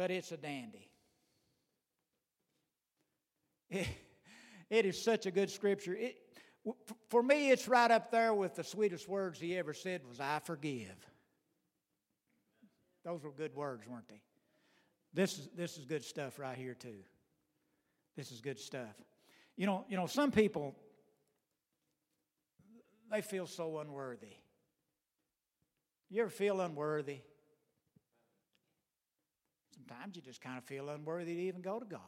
[0.00, 0.88] But it's a dandy.
[3.68, 3.86] It,
[4.70, 5.94] it is such a good scripture.
[5.94, 6.16] It,
[7.10, 10.38] for me, it's right up there with the sweetest words he ever said was, I
[10.38, 10.96] forgive.
[13.04, 14.22] Those were good words, weren't they?
[15.12, 17.04] This is, this is good stuff right here, too.
[18.16, 18.96] This is good stuff.
[19.58, 20.74] You know, you know, some people,
[23.12, 24.32] they feel so unworthy.
[26.08, 27.18] You ever feel unworthy?
[29.88, 32.00] Sometimes you just kind of feel unworthy to even go to God.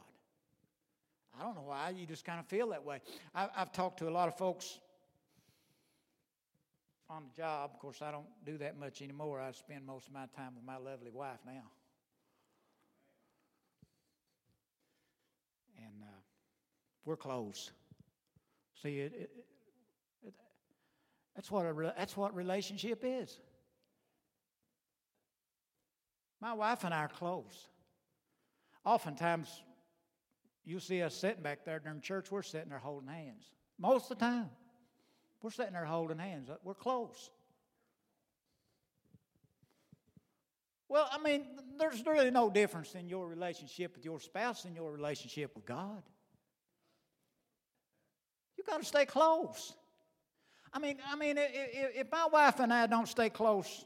[1.39, 3.01] I don't know why, you just kind of feel that way.
[3.33, 4.79] I, have talked to a lot of folks
[7.09, 7.71] on the job.
[7.73, 9.39] Of course, I don't do that much anymore.
[9.41, 11.63] I spend most of my time with my lovely wife now.
[15.77, 16.21] And uh,
[17.05, 17.71] we're close.
[18.83, 19.31] See, it, it,
[20.27, 20.33] it,
[21.35, 23.39] that's, what a, that's what relationship is.
[26.43, 27.69] My wife and I are close.
[28.83, 29.63] Oftentimes,
[30.65, 33.45] you see us sitting back there during church, we're sitting there holding hands.
[33.79, 34.49] Most of the time,
[35.41, 36.49] we're sitting there holding hands.
[36.65, 37.29] We're close.
[40.89, 41.45] Well, I mean,
[41.79, 46.03] there's really no difference in your relationship with your spouse and your relationship with God.
[48.57, 49.71] You got to stay close.
[50.73, 53.85] I mean, I mean, if my wife and I don't stay close,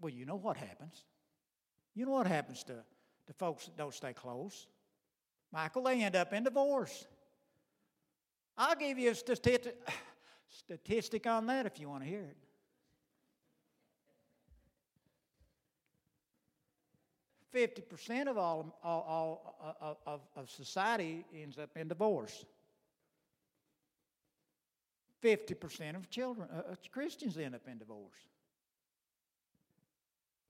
[0.00, 1.04] well, you know what happens.
[1.94, 2.74] You know what happens to
[3.26, 4.66] the folks that don't stay close.
[5.52, 7.06] Michael, they end up in divorce.
[8.56, 9.76] I'll give you a statistic,
[10.48, 12.36] statistic on that if you want to hear it.
[17.52, 22.44] Fifty percent of all, all, all uh, of, of society ends up in divorce.
[25.20, 28.18] Fifty percent of children, uh, Christians end up in divorce.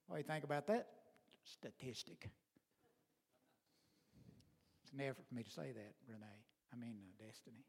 [0.06, 0.86] What do you think about that
[1.44, 2.30] statistic?
[4.82, 6.24] It's an effort for me to say that, Renee.
[6.72, 7.64] I mean, uh, Destiny.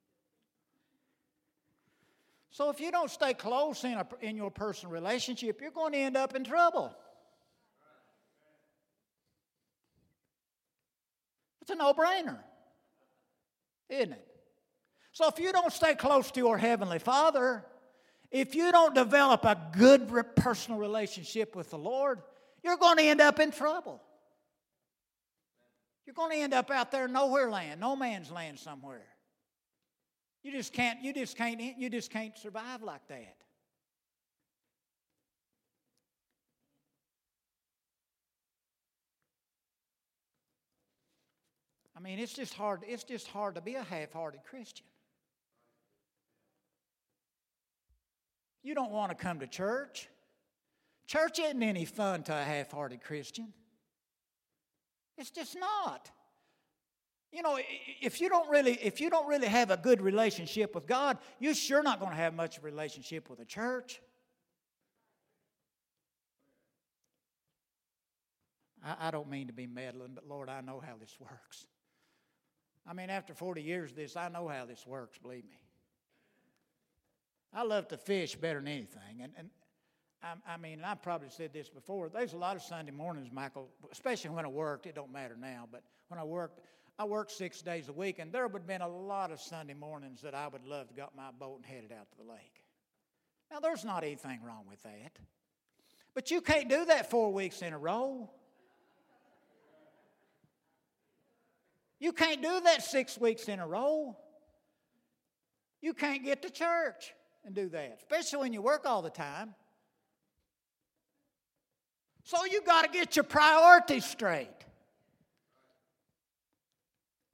[2.49, 5.99] So if you don't stay close in, a, in your personal relationship, you're going to
[5.99, 6.95] end up in trouble.
[11.61, 12.37] It's a no brainer,
[13.89, 14.27] isn't it?
[15.11, 17.65] So if you don't stay close to your Heavenly Father,
[18.35, 22.21] if you don't develop a good personal relationship with the Lord,
[22.61, 24.01] you're going to end up in trouble.
[26.05, 29.05] You're going to end up out there nowhere land, no man's land somewhere.
[30.43, 33.37] You just can't, you just can't, you just can't survive like that.
[41.95, 44.85] I mean, it's just hard, it's just hard to be a half-hearted Christian.
[48.65, 50.09] You don't want to come to church.
[51.05, 53.53] Church isn't any fun to a half-hearted Christian.
[55.19, 56.09] It's just not.
[57.31, 57.59] You know,
[58.01, 61.53] if you don't really, if you don't really have a good relationship with God, you're
[61.53, 64.01] sure not going to have much relationship with the church.
[68.83, 71.67] I, I don't mean to be meddling, but Lord, I know how this works.
[72.87, 75.57] I mean, after 40 years of this, I know how this works, believe me.
[77.55, 79.21] I love to fish better than anything.
[79.21, 79.49] And, and
[80.21, 82.09] I, I mean, I've probably said this before.
[82.09, 84.85] There's a lot of Sunday mornings, Michael, especially when I worked.
[84.85, 86.59] It don't matter now, but when I worked,
[86.99, 89.73] I worked six days a week, and there would have been a lot of Sunday
[89.73, 92.63] mornings that I would love to got my boat and headed out to the lake.
[93.49, 95.17] Now, there's not anything wrong with that,
[96.13, 98.29] but you can't do that four weeks in a row.
[101.99, 104.17] You can't do that six weeks in a row.
[105.81, 107.13] You can't get to church
[107.45, 109.53] and do that, especially when you work all the time.
[112.23, 114.49] So you got to get your priorities straight.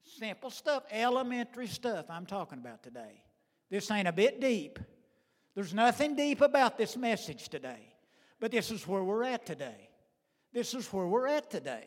[0.04, 3.24] Simple stuff, elementary stuff I'm talking about today.
[3.70, 4.80] This ain't a bit deep.
[5.56, 7.94] There's nothing deep about this message today.
[8.40, 9.90] But this is where we're at today.
[10.54, 11.86] This is where we're at today.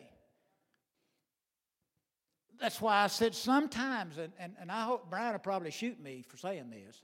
[2.59, 6.25] That's why I said sometimes, and, and, and I hope Brian will probably shoot me
[6.27, 7.03] for saying this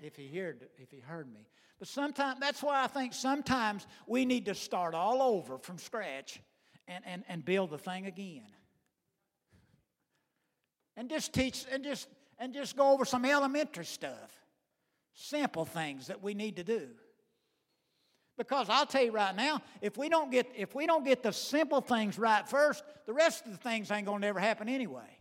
[0.00, 1.46] if he heard if he heard me.
[1.78, 6.40] But sometimes that's why I think sometimes we need to start all over from scratch
[6.88, 8.46] and, and, and build the thing again.
[10.96, 14.32] And just teach and just and just go over some elementary stuff.
[15.14, 16.88] Simple things that we need to do.
[18.36, 21.32] Because I'll tell you right now, if we don't get if we don't get the
[21.32, 25.17] simple things right first, the rest of the things ain't gonna never happen anyway.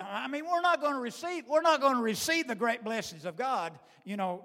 [0.00, 3.24] I mean, we're not going to receive, we're not going to receive the great blessings
[3.24, 4.44] of God, you know,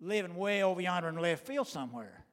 [0.00, 2.24] living way over yonder in the left field somewhere.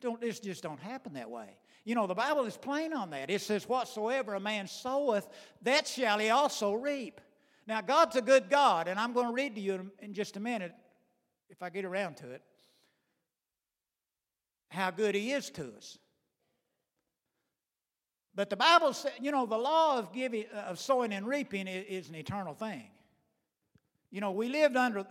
[0.00, 1.56] Don't, this just don't happen that way.
[1.84, 3.30] You know, the Bible is plain on that.
[3.30, 5.28] It says, Whatsoever a man soweth,
[5.62, 7.20] that shall he also reap.
[7.66, 10.40] Now, God's a good God, and I'm going to read to you in just a
[10.40, 10.72] minute,
[11.48, 12.42] if I get around to it,
[14.68, 15.98] how good He is to us.
[18.36, 21.66] But the Bible says, you know, the law of giving, uh, of sowing and reaping
[21.66, 22.84] is, is, an eternal thing.
[24.10, 25.06] You know, we lived under,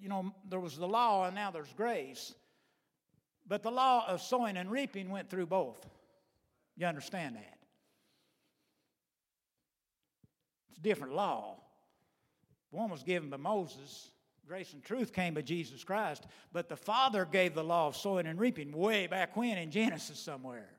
[0.00, 2.34] you know, there was the law and now there's grace.
[3.46, 5.86] But the law of sowing and reaping went through both.
[6.76, 7.58] You understand that?
[10.70, 11.56] It's a different law.
[12.70, 14.08] One was given by Moses.
[14.48, 16.26] Grace and truth came by Jesus Christ.
[16.50, 20.18] But the Father gave the law of sowing and reaping way back when in Genesis
[20.18, 20.70] somewhere.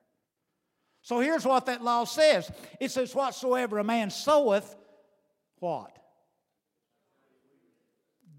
[1.06, 4.76] So here's what that law says it says, Whatsoever a man soweth,
[5.60, 5.96] what?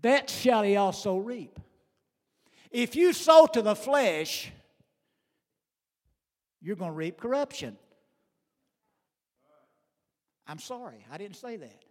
[0.02, 1.60] That shall he also reap.
[2.72, 4.50] If you sow to the flesh,
[6.60, 7.76] you're going to reap corruption.
[10.48, 11.84] I'm sorry, I didn't say that.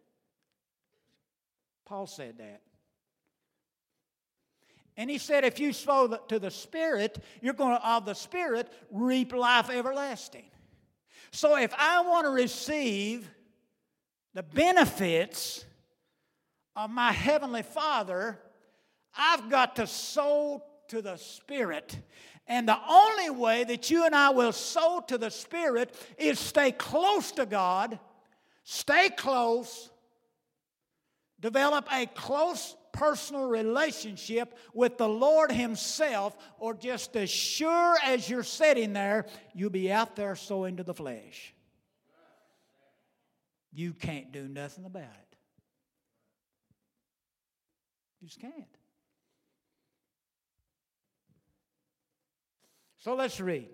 [1.85, 2.61] Paul said that.
[4.97, 8.69] And he said, if you sow to the Spirit, you're going to, of the Spirit,
[8.91, 10.43] reap life everlasting.
[11.31, 13.29] So if I want to receive
[14.33, 15.65] the benefits
[16.75, 18.39] of my Heavenly Father,
[19.17, 21.97] I've got to sow to the Spirit.
[22.47, 26.71] And the only way that you and I will sow to the Spirit is stay
[26.71, 27.97] close to God,
[28.63, 29.89] stay close,
[31.39, 38.43] develop a close personal relationship with the Lord Himself, or just as sure as you're
[38.43, 41.53] sitting there, you'll be out there sowing to the flesh.
[43.73, 45.37] You can't do nothing about it.
[48.21, 48.53] You just can't.
[52.99, 53.69] So let's read.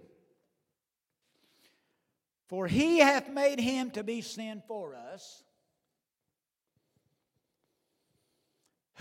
[2.48, 5.44] For he hath made him to be sin for us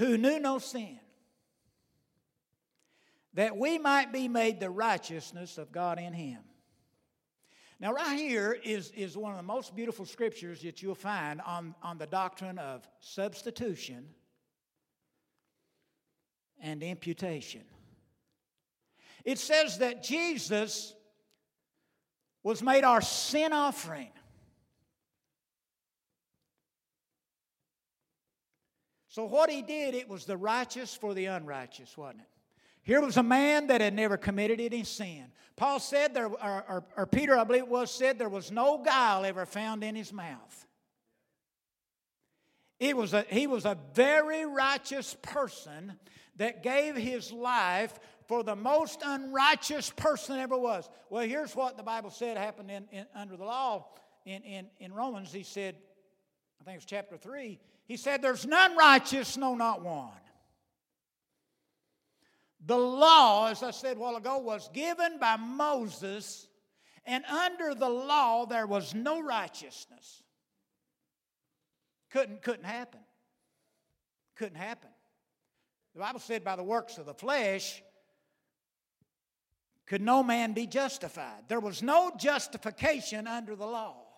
[0.01, 0.99] who knew no sin,
[3.35, 6.39] that we might be made the righteousness of God in him.
[7.79, 11.75] Now, right here is, is one of the most beautiful scriptures that you'll find on,
[11.83, 14.07] on the doctrine of substitution
[16.63, 17.65] and imputation.
[19.27, 20.95] It says that Jesus
[22.43, 24.13] was made our sin offering.
[29.11, 32.29] So, what he did, it was the righteous for the unrighteous, wasn't it?
[32.83, 35.27] Here was a man that had never committed any sin.
[35.57, 38.79] Paul said, there, or, or, or Peter, I believe it was, said there was no
[38.79, 40.67] guile ever found in his mouth.
[42.79, 45.95] It was a, he was a very righteous person
[46.37, 47.99] that gave his life
[48.29, 50.89] for the most unrighteous person ever was.
[51.11, 53.89] Well, here's what the Bible said happened in, in, under the law
[54.25, 55.33] in, in, in Romans.
[55.33, 55.75] He said,
[56.61, 57.59] I think it's chapter 3,
[57.91, 60.13] he said, There's none righteous, no, not one.
[62.65, 66.47] The law, as I said a while ago, was given by Moses,
[67.05, 70.23] and under the law there was no righteousness.
[72.11, 73.01] Couldn't, couldn't happen.
[74.37, 74.91] Couldn't happen.
[75.95, 77.83] The Bible said, by the works of the flesh,
[79.87, 81.49] could no man be justified.
[81.49, 84.10] There was no justification under the law.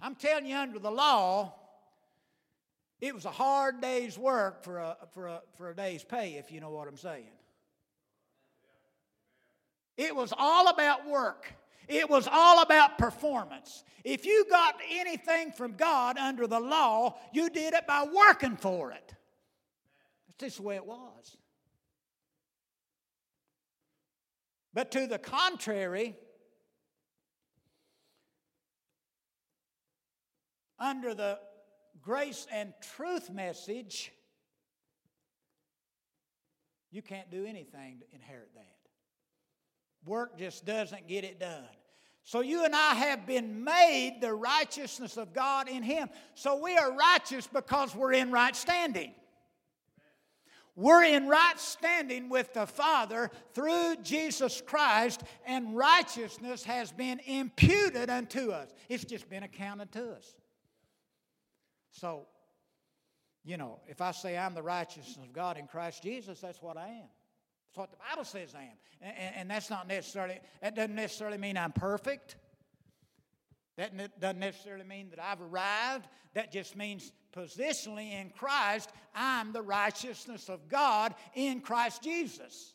[0.00, 1.54] I'm telling you, under the law,
[3.00, 6.50] it was a hard day's work for a, for a, for a day's pay, if
[6.50, 7.28] you know what I'm saying.
[9.96, 11.52] It was all about work.
[11.88, 13.84] It was all about performance.
[14.04, 18.92] If you got anything from God under the law, you did it by working for
[18.92, 19.14] it.
[20.26, 21.36] That's just the way it was.
[24.74, 26.16] But to the contrary,
[30.78, 31.38] under the
[32.02, 34.12] grace and truth message,
[36.90, 38.76] you can't do anything to inherit that.
[40.04, 41.64] Work just doesn't get it done.
[42.24, 46.08] So you and I have been made the righteousness of God in Him.
[46.34, 49.12] So we are righteous because we're in right standing.
[50.74, 58.10] We're in right standing with the Father through Jesus Christ, and righteousness has been imputed
[58.10, 58.70] unto us.
[58.88, 60.34] It's just been accounted to us.
[62.00, 62.26] So,
[63.44, 66.76] you know, if I say I'm the righteousness of God in Christ Jesus, that's what
[66.76, 67.08] I am.
[67.68, 68.76] That's what the Bible says I am.
[69.00, 72.36] And, and that's not necessarily, that doesn't necessarily mean I'm perfect.
[73.76, 76.06] That doesn't necessarily mean that I've arrived.
[76.34, 82.74] That just means positionally in Christ, I'm the righteousness of God in Christ Jesus.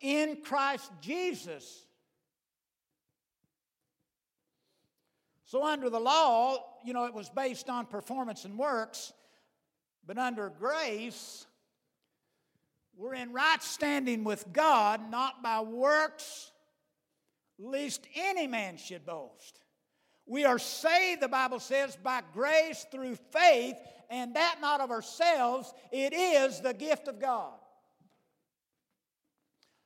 [0.00, 1.85] In Christ Jesus.
[5.46, 9.12] So, under the law, you know, it was based on performance and works,
[10.04, 11.46] but under grace,
[12.96, 16.50] we're in right standing with God, not by works,
[17.58, 19.60] lest any man should boast.
[20.26, 23.76] We are saved, the Bible says, by grace through faith,
[24.10, 27.54] and that not of ourselves, it is the gift of God.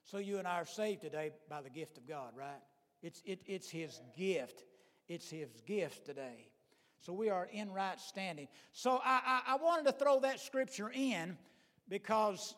[0.05, 2.63] So you and I are saved today by the gift of God, right?
[3.03, 4.65] It's, it, it's His gift.
[5.11, 6.47] It's His gift today.
[7.01, 8.47] So we are in right standing.
[8.73, 11.37] So I, I, I wanted to throw that scripture in
[11.89, 12.55] because,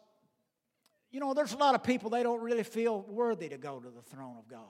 [1.11, 3.89] you know, there's a lot of people, they don't really feel worthy to go to
[3.89, 4.67] the throne of God.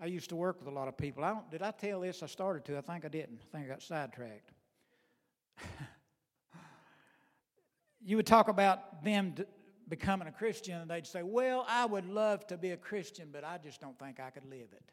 [0.00, 1.22] I used to work with a lot of people.
[1.22, 2.22] I don't, did I tell this?
[2.22, 2.78] I started to.
[2.78, 3.40] I think I didn't.
[3.42, 4.52] I think I got sidetracked.
[8.02, 9.34] you would talk about them
[9.88, 13.44] becoming a Christian, and they'd say, Well, I would love to be a Christian, but
[13.44, 14.90] I just don't think I could live it.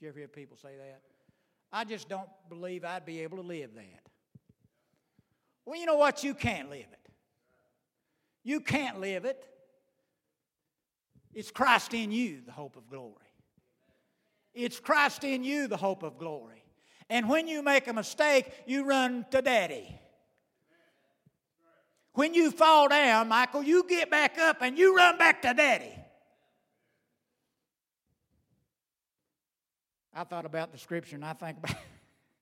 [0.00, 1.00] You ever hear people say that?
[1.72, 4.02] I just don't believe I'd be able to live that.
[5.66, 6.24] Well, you know what?
[6.24, 7.10] You can't live it.
[8.42, 9.44] You can't live it.
[11.34, 13.14] It's Christ in you, the hope of glory.
[14.54, 16.64] It's Christ in you, the hope of glory.
[17.10, 20.00] And when you make a mistake, you run to daddy.
[22.14, 25.97] When you fall down, Michael, you get back up and you run back to daddy.
[30.18, 31.76] I thought about the scripture and I think about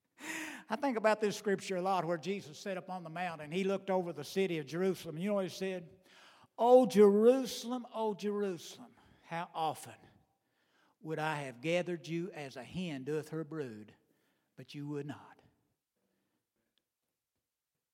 [0.70, 3.53] I think about this scripture a lot where Jesus sat up on the mount and
[3.53, 5.18] he looked over the city of Jerusalem.
[5.18, 5.85] You know what he said?
[6.59, 8.89] Oh Jerusalem, oh Jerusalem,
[9.29, 9.93] how often
[11.03, 13.93] would I have gathered you as a hen doeth her brood,
[14.57, 15.18] but you would not.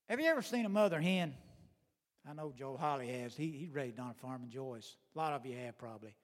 [0.08, 1.34] Have you ever seen a mother hen?
[2.28, 3.34] I know Joe Holly has.
[3.34, 4.94] He, he raised on a farm in Joyce.
[5.16, 6.14] A lot of you have probably.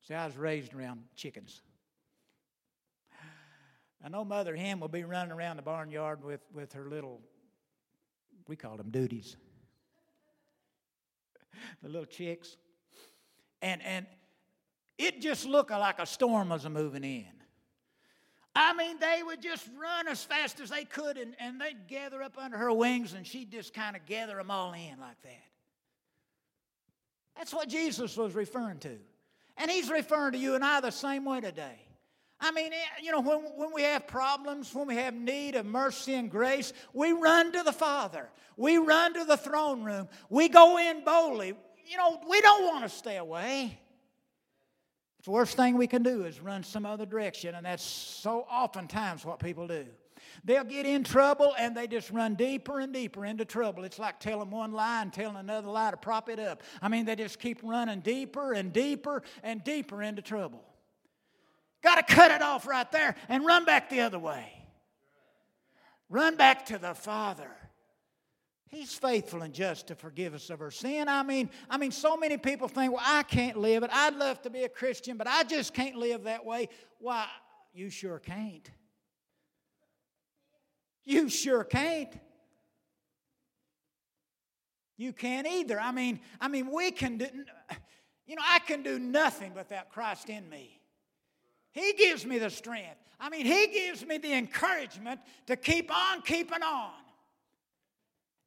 [0.00, 1.60] See, I was raised around chickens.
[4.04, 7.22] I know Mother Hen will be running around the barnyard with, with her little,
[8.46, 9.36] we call them duties,
[11.82, 12.58] the little chicks.
[13.62, 14.04] And, and
[14.98, 17.24] it just looked like a storm was moving in.
[18.54, 22.22] I mean, they would just run as fast as they could and, and they'd gather
[22.22, 25.42] up under her wings and she'd just kind of gather them all in like that.
[27.36, 28.98] That's what Jesus was referring to.
[29.56, 31.83] And he's referring to you and I the same way today.
[32.44, 35.64] I mean, eh, you know, when, when we have problems, when we have need of
[35.64, 38.28] mercy and grace, we run to the Father.
[38.58, 40.08] We run to the throne room.
[40.28, 41.54] We go in boldly.
[41.86, 43.80] You know, we don't want to stay away.
[45.24, 49.24] The worst thing we can do is run some other direction, and that's so oftentimes
[49.24, 49.86] what people do.
[50.44, 53.84] They'll get in trouble and they just run deeper and deeper into trouble.
[53.84, 56.62] It's like telling one lie and telling another lie to prop it up.
[56.82, 60.62] I mean, they just keep running deeper and deeper and deeper into trouble.
[61.84, 64.50] Got to cut it off right there and run back the other way.
[66.08, 67.50] Run back to the Father.
[68.68, 71.08] He's faithful and just to forgive us of our sin.
[71.08, 73.90] I mean, I mean, so many people think, well, I can't live it.
[73.92, 76.68] I'd love to be a Christian, but I just can't live that way.
[76.98, 77.26] Why,
[77.74, 78.68] you sure can't.
[81.04, 82.12] You sure can't.
[84.96, 85.78] You can't either.
[85.78, 87.26] I mean, I mean, we can do,
[88.26, 90.80] you know, I can do nothing without Christ in me.
[91.74, 92.96] He gives me the strength.
[93.20, 96.92] I mean, He gives me the encouragement to keep on keeping on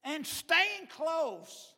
[0.03, 1.73] and staying close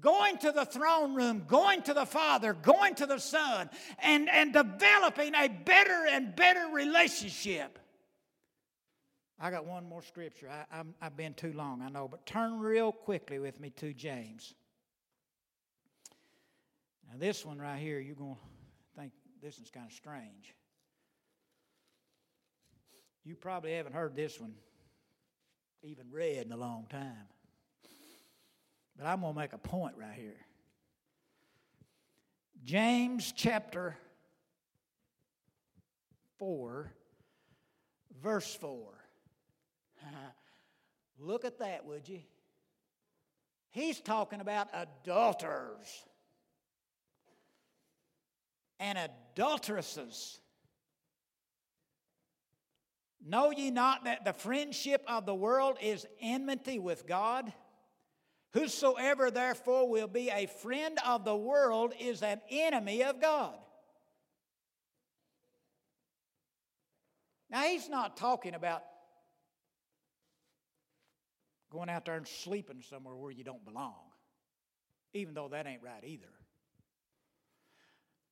[0.00, 4.52] going to the throne room, going to the Father, going to the Son, and, and
[4.52, 7.78] developing a better and better relationship.
[9.38, 10.48] I got one more scripture.
[10.48, 13.92] I, I'm, I've been too long, I know, but turn real quickly with me to
[13.92, 14.54] James.
[17.10, 20.54] Now, this one right here, you're going to think this is kind of strange.
[23.24, 24.54] You probably haven't heard this one
[25.82, 27.28] even read in a long time.
[28.96, 30.36] But I'm going to make a point right here.
[32.64, 33.96] James chapter
[36.38, 36.92] 4,
[38.22, 38.78] verse 4.
[41.18, 42.20] Look at that, would you?
[43.70, 46.04] He's talking about adulterers
[48.78, 50.40] and adulteresses.
[53.24, 57.52] Know ye not that the friendship of the world is enmity with God?
[58.52, 63.54] Whosoever therefore will be a friend of the world is an enemy of God.
[67.48, 68.82] Now, he's not talking about
[71.70, 73.94] going out there and sleeping somewhere where you don't belong,
[75.14, 76.28] even though that ain't right either.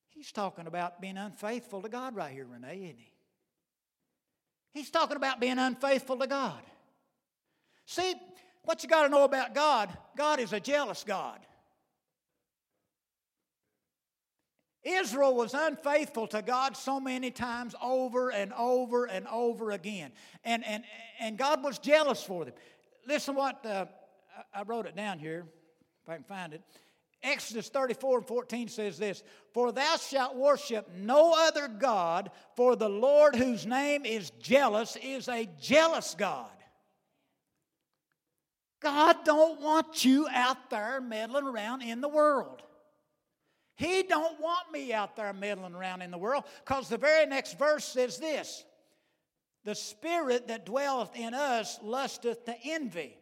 [0.09, 3.10] He's talking about being unfaithful to God right here, Renee, isn't he?
[4.73, 6.61] He's talking about being unfaithful to God.
[7.85, 8.13] See,
[8.63, 11.39] what you got to know about God, God is a jealous God.
[14.83, 20.11] Israel was unfaithful to God so many times over and over and over again.
[20.43, 20.83] And, and,
[21.19, 22.55] and God was jealous for them.
[23.07, 23.85] Listen what uh,
[24.53, 25.45] I wrote it down here,
[26.03, 26.61] if I can find it.
[27.23, 32.89] Exodus 34 and 14 says this For thou shalt worship no other God, for the
[32.89, 36.49] Lord whose name is jealous is a jealous God.
[38.81, 42.63] God don't want you out there meddling around in the world.
[43.75, 47.57] He don't want me out there meddling around in the world because the very next
[47.59, 48.63] verse says this
[49.63, 53.17] The spirit that dwelleth in us lusteth to envy.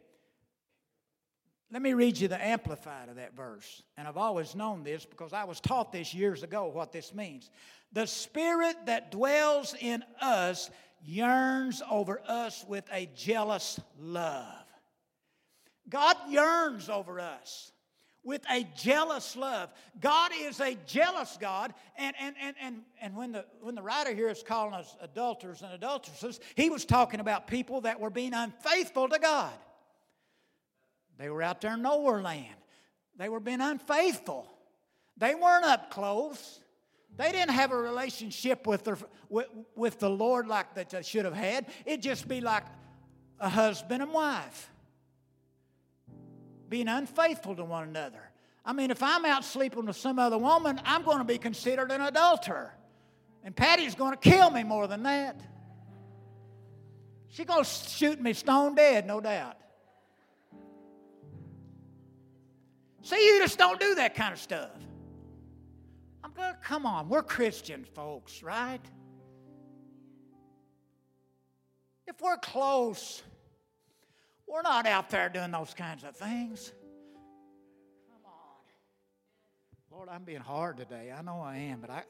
[1.72, 3.82] Let me read you the amplified of that verse.
[3.96, 7.50] And I've always known this because I was taught this years ago what this means.
[7.92, 10.70] The spirit that dwells in us
[11.04, 14.64] yearns over us with a jealous love.
[15.88, 17.72] God yearns over us
[18.22, 19.72] with a jealous love.
[19.98, 24.14] God is a jealous God, and, and, and, and, and when, the, when the writer
[24.14, 28.34] here is calling us adulterers and adulteresses, he was talking about people that were being
[28.34, 29.52] unfaithful to God.
[31.20, 32.46] They were out there in nowhere land.
[33.18, 34.48] They were being unfaithful.
[35.18, 36.60] They weren't up close.
[37.18, 38.96] They didn't have a relationship with, their,
[39.28, 39.46] with,
[39.76, 41.66] with the Lord like that they should have had.
[41.84, 42.64] It'd just be like
[43.38, 44.70] a husband and wife
[46.70, 48.22] being unfaithful to one another.
[48.64, 51.90] I mean, if I'm out sleeping with some other woman, I'm going to be considered
[51.90, 52.72] an adulterer.
[53.44, 55.38] And Patty's going to kill me more than that.
[57.28, 59.58] She's going to shoot me stone dead, no doubt.
[63.02, 64.70] See, you just don't do that kind of stuff.
[66.22, 68.80] I'm going, come on, we're Christian folks, right?
[72.06, 73.22] If we're close,
[74.46, 76.72] we're not out there doing those kinds of things.
[78.08, 79.96] Come on.
[79.96, 81.12] Lord, I'm being hard today.
[81.16, 82.02] I know I am, but I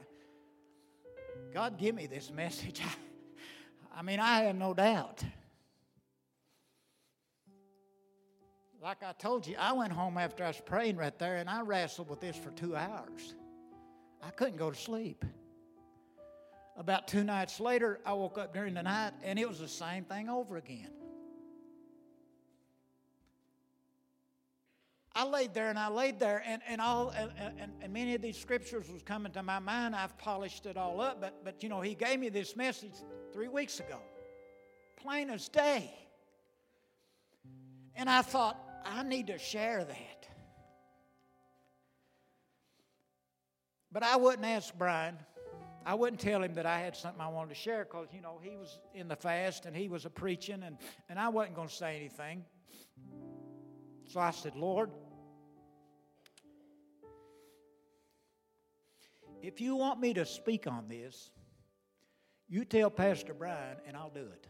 [1.52, 2.80] God give me this message.
[3.96, 5.22] I mean, I have no doubt.
[8.82, 11.60] Like I told you, I went home after I was praying right there and I
[11.60, 13.34] wrestled with this for two hours.
[14.22, 15.24] I couldn't go to sleep.
[16.78, 20.04] About two nights later, I woke up during the night and it was the same
[20.04, 20.90] thing over again.
[25.14, 28.22] I laid there and I laid there, and, and all and, and, and, many of
[28.22, 29.94] these scriptures was coming to my mind.
[29.94, 32.94] I've polished it all up, but but you know, he gave me this message
[33.32, 33.98] three weeks ago,
[34.96, 35.92] plain as day.
[37.96, 40.28] And I thought, I need to share that.
[43.92, 45.16] But I wouldn't ask Brian.
[45.84, 48.38] I wouldn't tell him that I had something I wanted to share because, you know,
[48.42, 50.76] he was in the fast and he was a preaching, and,
[51.08, 52.44] and I wasn't going to say anything.
[54.06, 54.90] So I said, Lord,
[59.42, 61.30] if you want me to speak on this,
[62.48, 64.49] you tell Pastor Brian and I'll do it.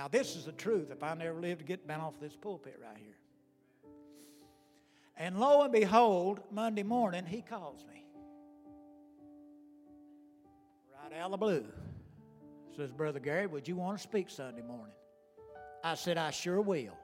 [0.00, 2.80] Now, this is the truth if I never live to get down off this pulpit
[2.82, 3.18] right here.
[5.18, 8.06] And lo and behold, Monday morning, he calls me.
[10.94, 11.66] Right out of the blue.
[12.78, 14.94] Says, Brother Gary, would you want to speak Sunday morning?
[15.84, 16.96] I said, I sure will.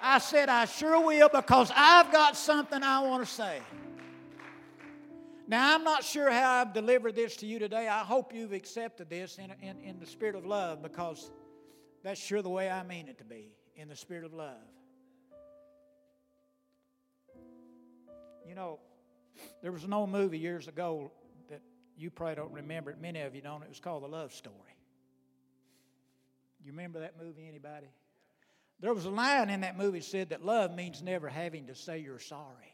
[0.00, 3.60] I said, I sure will because I've got something I want to say.
[5.50, 7.88] Now, I'm not sure how I've delivered this to you today.
[7.88, 11.32] I hope you've accepted this in, in, in the spirit of love because
[12.04, 14.62] that's sure the way I mean it to be in the spirit of love.
[18.46, 18.78] You know,
[19.60, 21.10] there was an old movie years ago
[21.48, 21.62] that
[21.96, 23.00] you probably don't remember it.
[23.00, 23.64] Many of you don't.
[23.64, 24.54] It was called The Love Story.
[26.64, 27.88] You remember that movie, anybody?
[28.78, 31.74] There was a line in that movie that said that love means never having to
[31.74, 32.72] say you're sorry.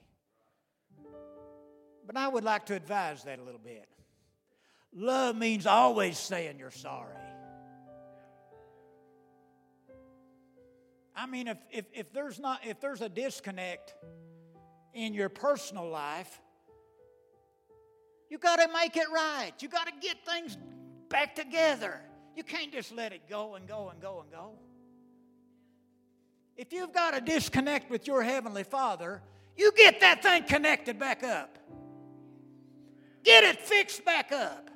[2.06, 3.88] But I would like to advise that a little bit.
[4.92, 7.12] Love means always saying you're sorry.
[11.14, 13.94] I mean, if, if, if, there's not, if there's a disconnect
[14.94, 16.40] in your personal life,
[18.30, 19.52] you got to make it right.
[19.60, 20.56] You got to get things
[21.08, 22.00] back together.
[22.36, 24.52] You can't just let it go and go and go and go.
[26.56, 29.22] If you've got a disconnect with your Heavenly Father,
[29.56, 31.58] you get that thing connected back up.
[33.26, 34.70] Get it fixed back up.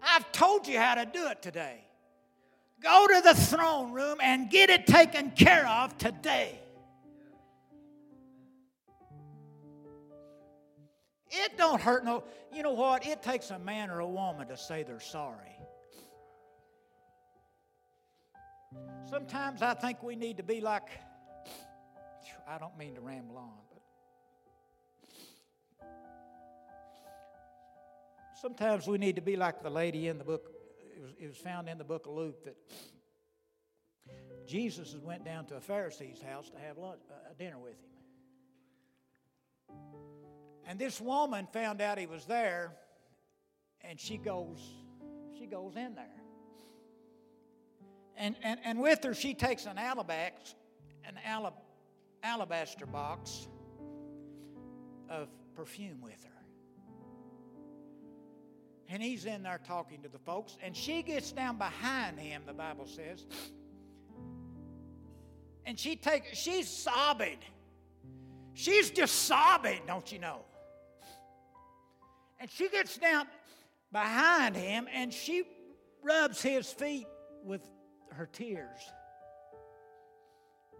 [0.00, 1.80] I've told you how to do it today.
[2.80, 6.60] Go to the throne room and get it taken care of today.
[11.30, 12.22] It don't hurt no.
[12.54, 13.04] You know what?
[13.04, 15.58] It takes a man or a woman to say they're sorry.
[19.10, 20.88] Sometimes I think we need to be like,
[22.48, 23.65] I don't mean to ramble on,
[28.46, 30.52] sometimes we need to be like the lady in the book,
[30.96, 32.54] it was, it was found in the book of Luke that
[34.46, 37.90] Jesus went down to a Pharisee's house to have lunch, uh, dinner with him.
[40.64, 42.70] And this woman found out he was there,
[43.80, 44.60] and she goes,
[45.36, 46.06] she goes in there.
[48.16, 50.54] And, and, and with her, she takes an alabaster,
[51.04, 51.54] an alab,
[52.22, 53.48] alabaster box
[55.10, 55.26] of
[55.56, 56.35] perfume with her.
[58.88, 62.52] And he's in there talking to the folks, and she gets down behind him, the
[62.52, 63.24] Bible says.
[65.64, 67.38] And she takes, she's sobbing.
[68.54, 70.40] She's just sobbing, don't you know?
[72.38, 73.26] And she gets down
[73.92, 75.44] behind him and she
[76.02, 77.06] rubs his feet
[77.44, 77.62] with
[78.12, 78.78] her tears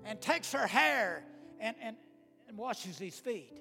[0.04, 1.24] and takes her hair
[1.60, 1.96] and, and,
[2.48, 3.60] and washes his feet.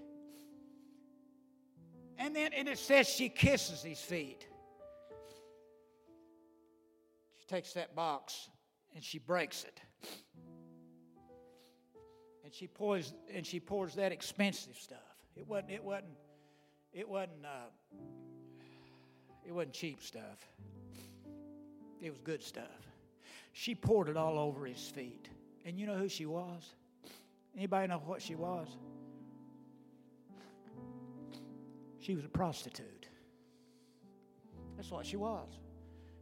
[2.17, 4.47] And then and it says she kisses his feet.
[7.39, 8.49] She takes that box
[8.93, 9.81] and she breaks it.
[12.43, 14.99] And she pours and she pours that expensive stuff.
[15.35, 16.13] It wasn't it wasn't
[16.93, 17.97] it wasn't uh,
[19.45, 20.47] it wasn't cheap stuff.
[22.01, 22.63] It was good stuff.
[23.51, 25.29] She poured it all over his feet.
[25.65, 26.73] And you know who she was?
[27.55, 28.67] Anybody know what she was?
[32.05, 33.07] She was a prostitute.
[34.75, 35.49] That's what she was.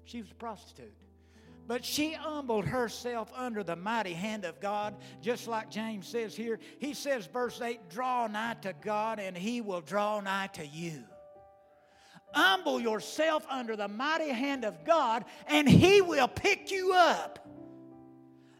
[0.05, 0.93] She was a prostitute.
[1.67, 6.59] But she humbled herself under the mighty hand of God, just like James says here.
[6.79, 11.03] He says, verse 8, draw nigh to God, and he will draw nigh to you.
[12.33, 17.45] Humble yourself under the mighty hand of God, and he will pick you up.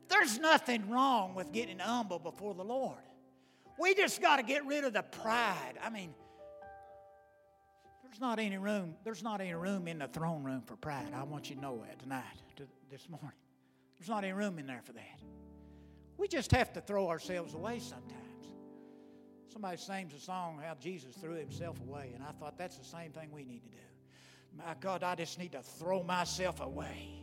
[0.09, 2.97] There's nothing wrong with getting humble before the Lord.
[3.79, 5.75] We just got to get rid of the pride.
[5.81, 6.13] I mean,
[8.13, 8.93] there's not any room.
[9.03, 11.07] There's not any room in the throne room for pride.
[11.15, 12.21] I want you to know that tonight,
[12.57, 13.31] to this morning.
[13.97, 15.19] There's not any room in there for that.
[16.19, 18.19] We just have to throw ourselves away sometimes.
[19.51, 23.11] Somebody sings a song how Jesus threw himself away, and I thought that's the same
[23.13, 23.83] thing we need to do.
[24.59, 27.15] My God, I just need to throw myself away.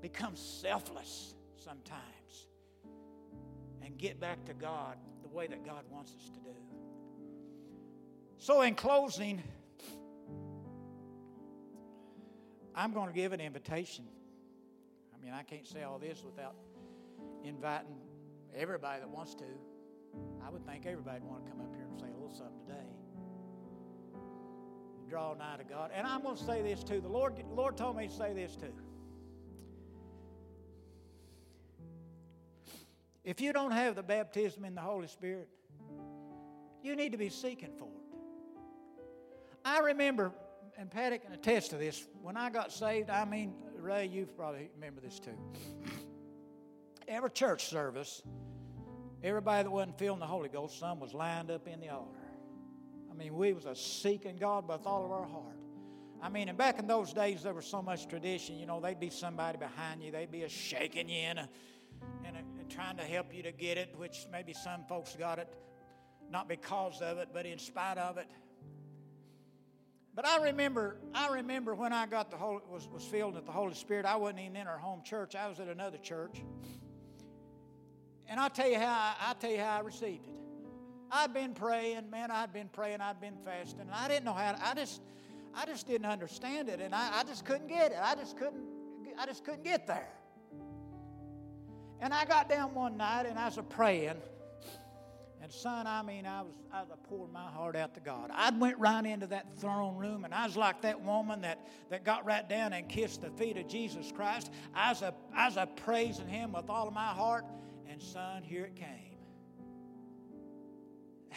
[0.00, 2.48] Become selfless sometimes
[3.84, 6.71] and get back to God the way that God wants us to do.
[8.38, 9.42] So, in closing,
[12.74, 14.04] I'm going to give an invitation.
[15.14, 16.54] I mean, I can't say all this without
[17.44, 18.00] inviting
[18.54, 19.44] everybody that wants to.
[20.44, 22.58] I would think everybody would want to come up here and say a little something
[22.66, 22.86] today.
[25.08, 25.90] Draw nigh to God.
[25.94, 27.00] And I'm going to say this too.
[27.00, 28.72] The Lord, Lord told me to say this too.
[33.24, 35.48] If you don't have the baptism in the Holy Spirit,
[36.82, 38.01] you need to be seeking for it.
[39.64, 40.32] I remember,
[40.76, 44.70] and Patty can attest to this, when I got saved, I mean, Ray, you probably
[44.74, 45.38] remember this too.
[47.08, 48.22] Every church service,
[49.22, 52.18] everybody that wasn't feeling the Holy Ghost, some was lined up in the altar.
[53.10, 55.56] I mean, we was a seeking God with all of our heart.
[56.22, 58.56] I mean, and back in those days, there was so much tradition.
[58.56, 61.48] You know, they'd be somebody behind you, they'd be a shaking you and, a,
[62.24, 65.38] and, a, and trying to help you to get it, which maybe some folks got
[65.38, 65.52] it
[66.32, 68.26] not because of it, but in spite of it.
[70.14, 73.52] But I remember, I remember when I got the Holy, was, was filled with the
[73.52, 75.34] Holy Spirit, I wasn't even in our home church.
[75.34, 76.42] I was at another church.
[78.26, 80.34] And I'll tell you how I, I'll tell you how I received it.
[81.10, 84.52] I'd been praying, man, I'd been praying, I'd been fasting, and I didn't know how
[84.52, 85.02] to, I just
[85.54, 87.98] I just didn't understand it, and I, I just couldn't get it.
[88.00, 88.64] I just couldn't,
[89.18, 90.08] I just couldn't get there.
[92.00, 94.16] And I got down one night and I was praying.
[95.52, 98.30] Son, I mean, I was I was pouring my heart out to God.
[98.32, 102.04] I went right into that throne room, and I was like that woman that, that
[102.04, 104.50] got right down and kissed the feet of Jesus Christ.
[104.74, 107.44] I was a, I was a praising Him with all of my heart,
[107.86, 109.18] and son, here it came.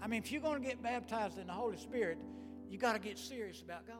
[0.00, 2.18] I mean, if you're going to get baptized in the Holy Spirit,
[2.70, 3.96] you got to get serious about God.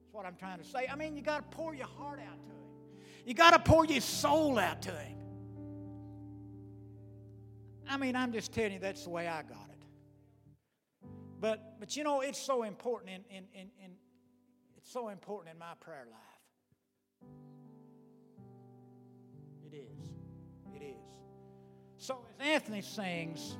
[0.00, 0.88] That's what I'm trying to say.
[0.90, 2.64] I mean, you got to pour your heart out to Him.
[3.26, 5.19] You got to pour your soul out to Him.
[7.90, 9.84] I mean, I'm just telling you that's the way I got it.
[11.40, 13.90] But but you know, it's so important in, in, in, in
[14.76, 17.28] it's so important in my prayer life.
[19.66, 20.08] It is.
[20.74, 21.02] It is.
[21.96, 23.56] So as Anthony sings,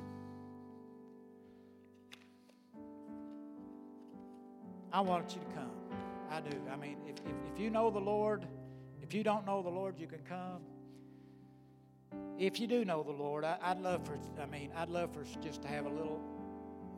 [4.93, 5.71] I want you to come.
[6.29, 6.57] I do.
[6.71, 8.47] I mean, if, if, if, you know the Lord,
[9.01, 10.61] if you don't know the Lord, you can come.
[12.37, 15.21] If you do know the Lord, I, would love for, I mean, I'd love for
[15.21, 16.19] us just to have a little,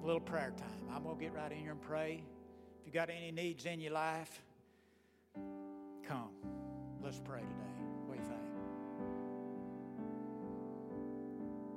[0.02, 0.70] little prayer time.
[0.96, 2.24] I'm to get right in here and pray.
[2.80, 4.42] If you got any needs in your life,
[6.08, 6.30] come.
[7.04, 7.52] Let's pray today.
[8.06, 8.40] What do you think?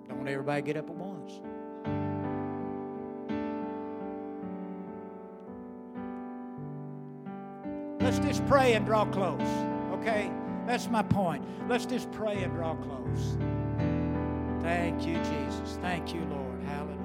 [0.08, 1.40] Don't everybody get up at once.
[8.00, 9.40] Let's just pray and draw close,
[9.94, 10.30] okay?
[10.66, 11.44] That's my point.
[11.68, 13.36] Let's just pray and draw close.
[14.62, 15.78] Thank you, Jesus.
[15.80, 16.62] Thank you, Lord.
[16.64, 16.95] Hallelujah.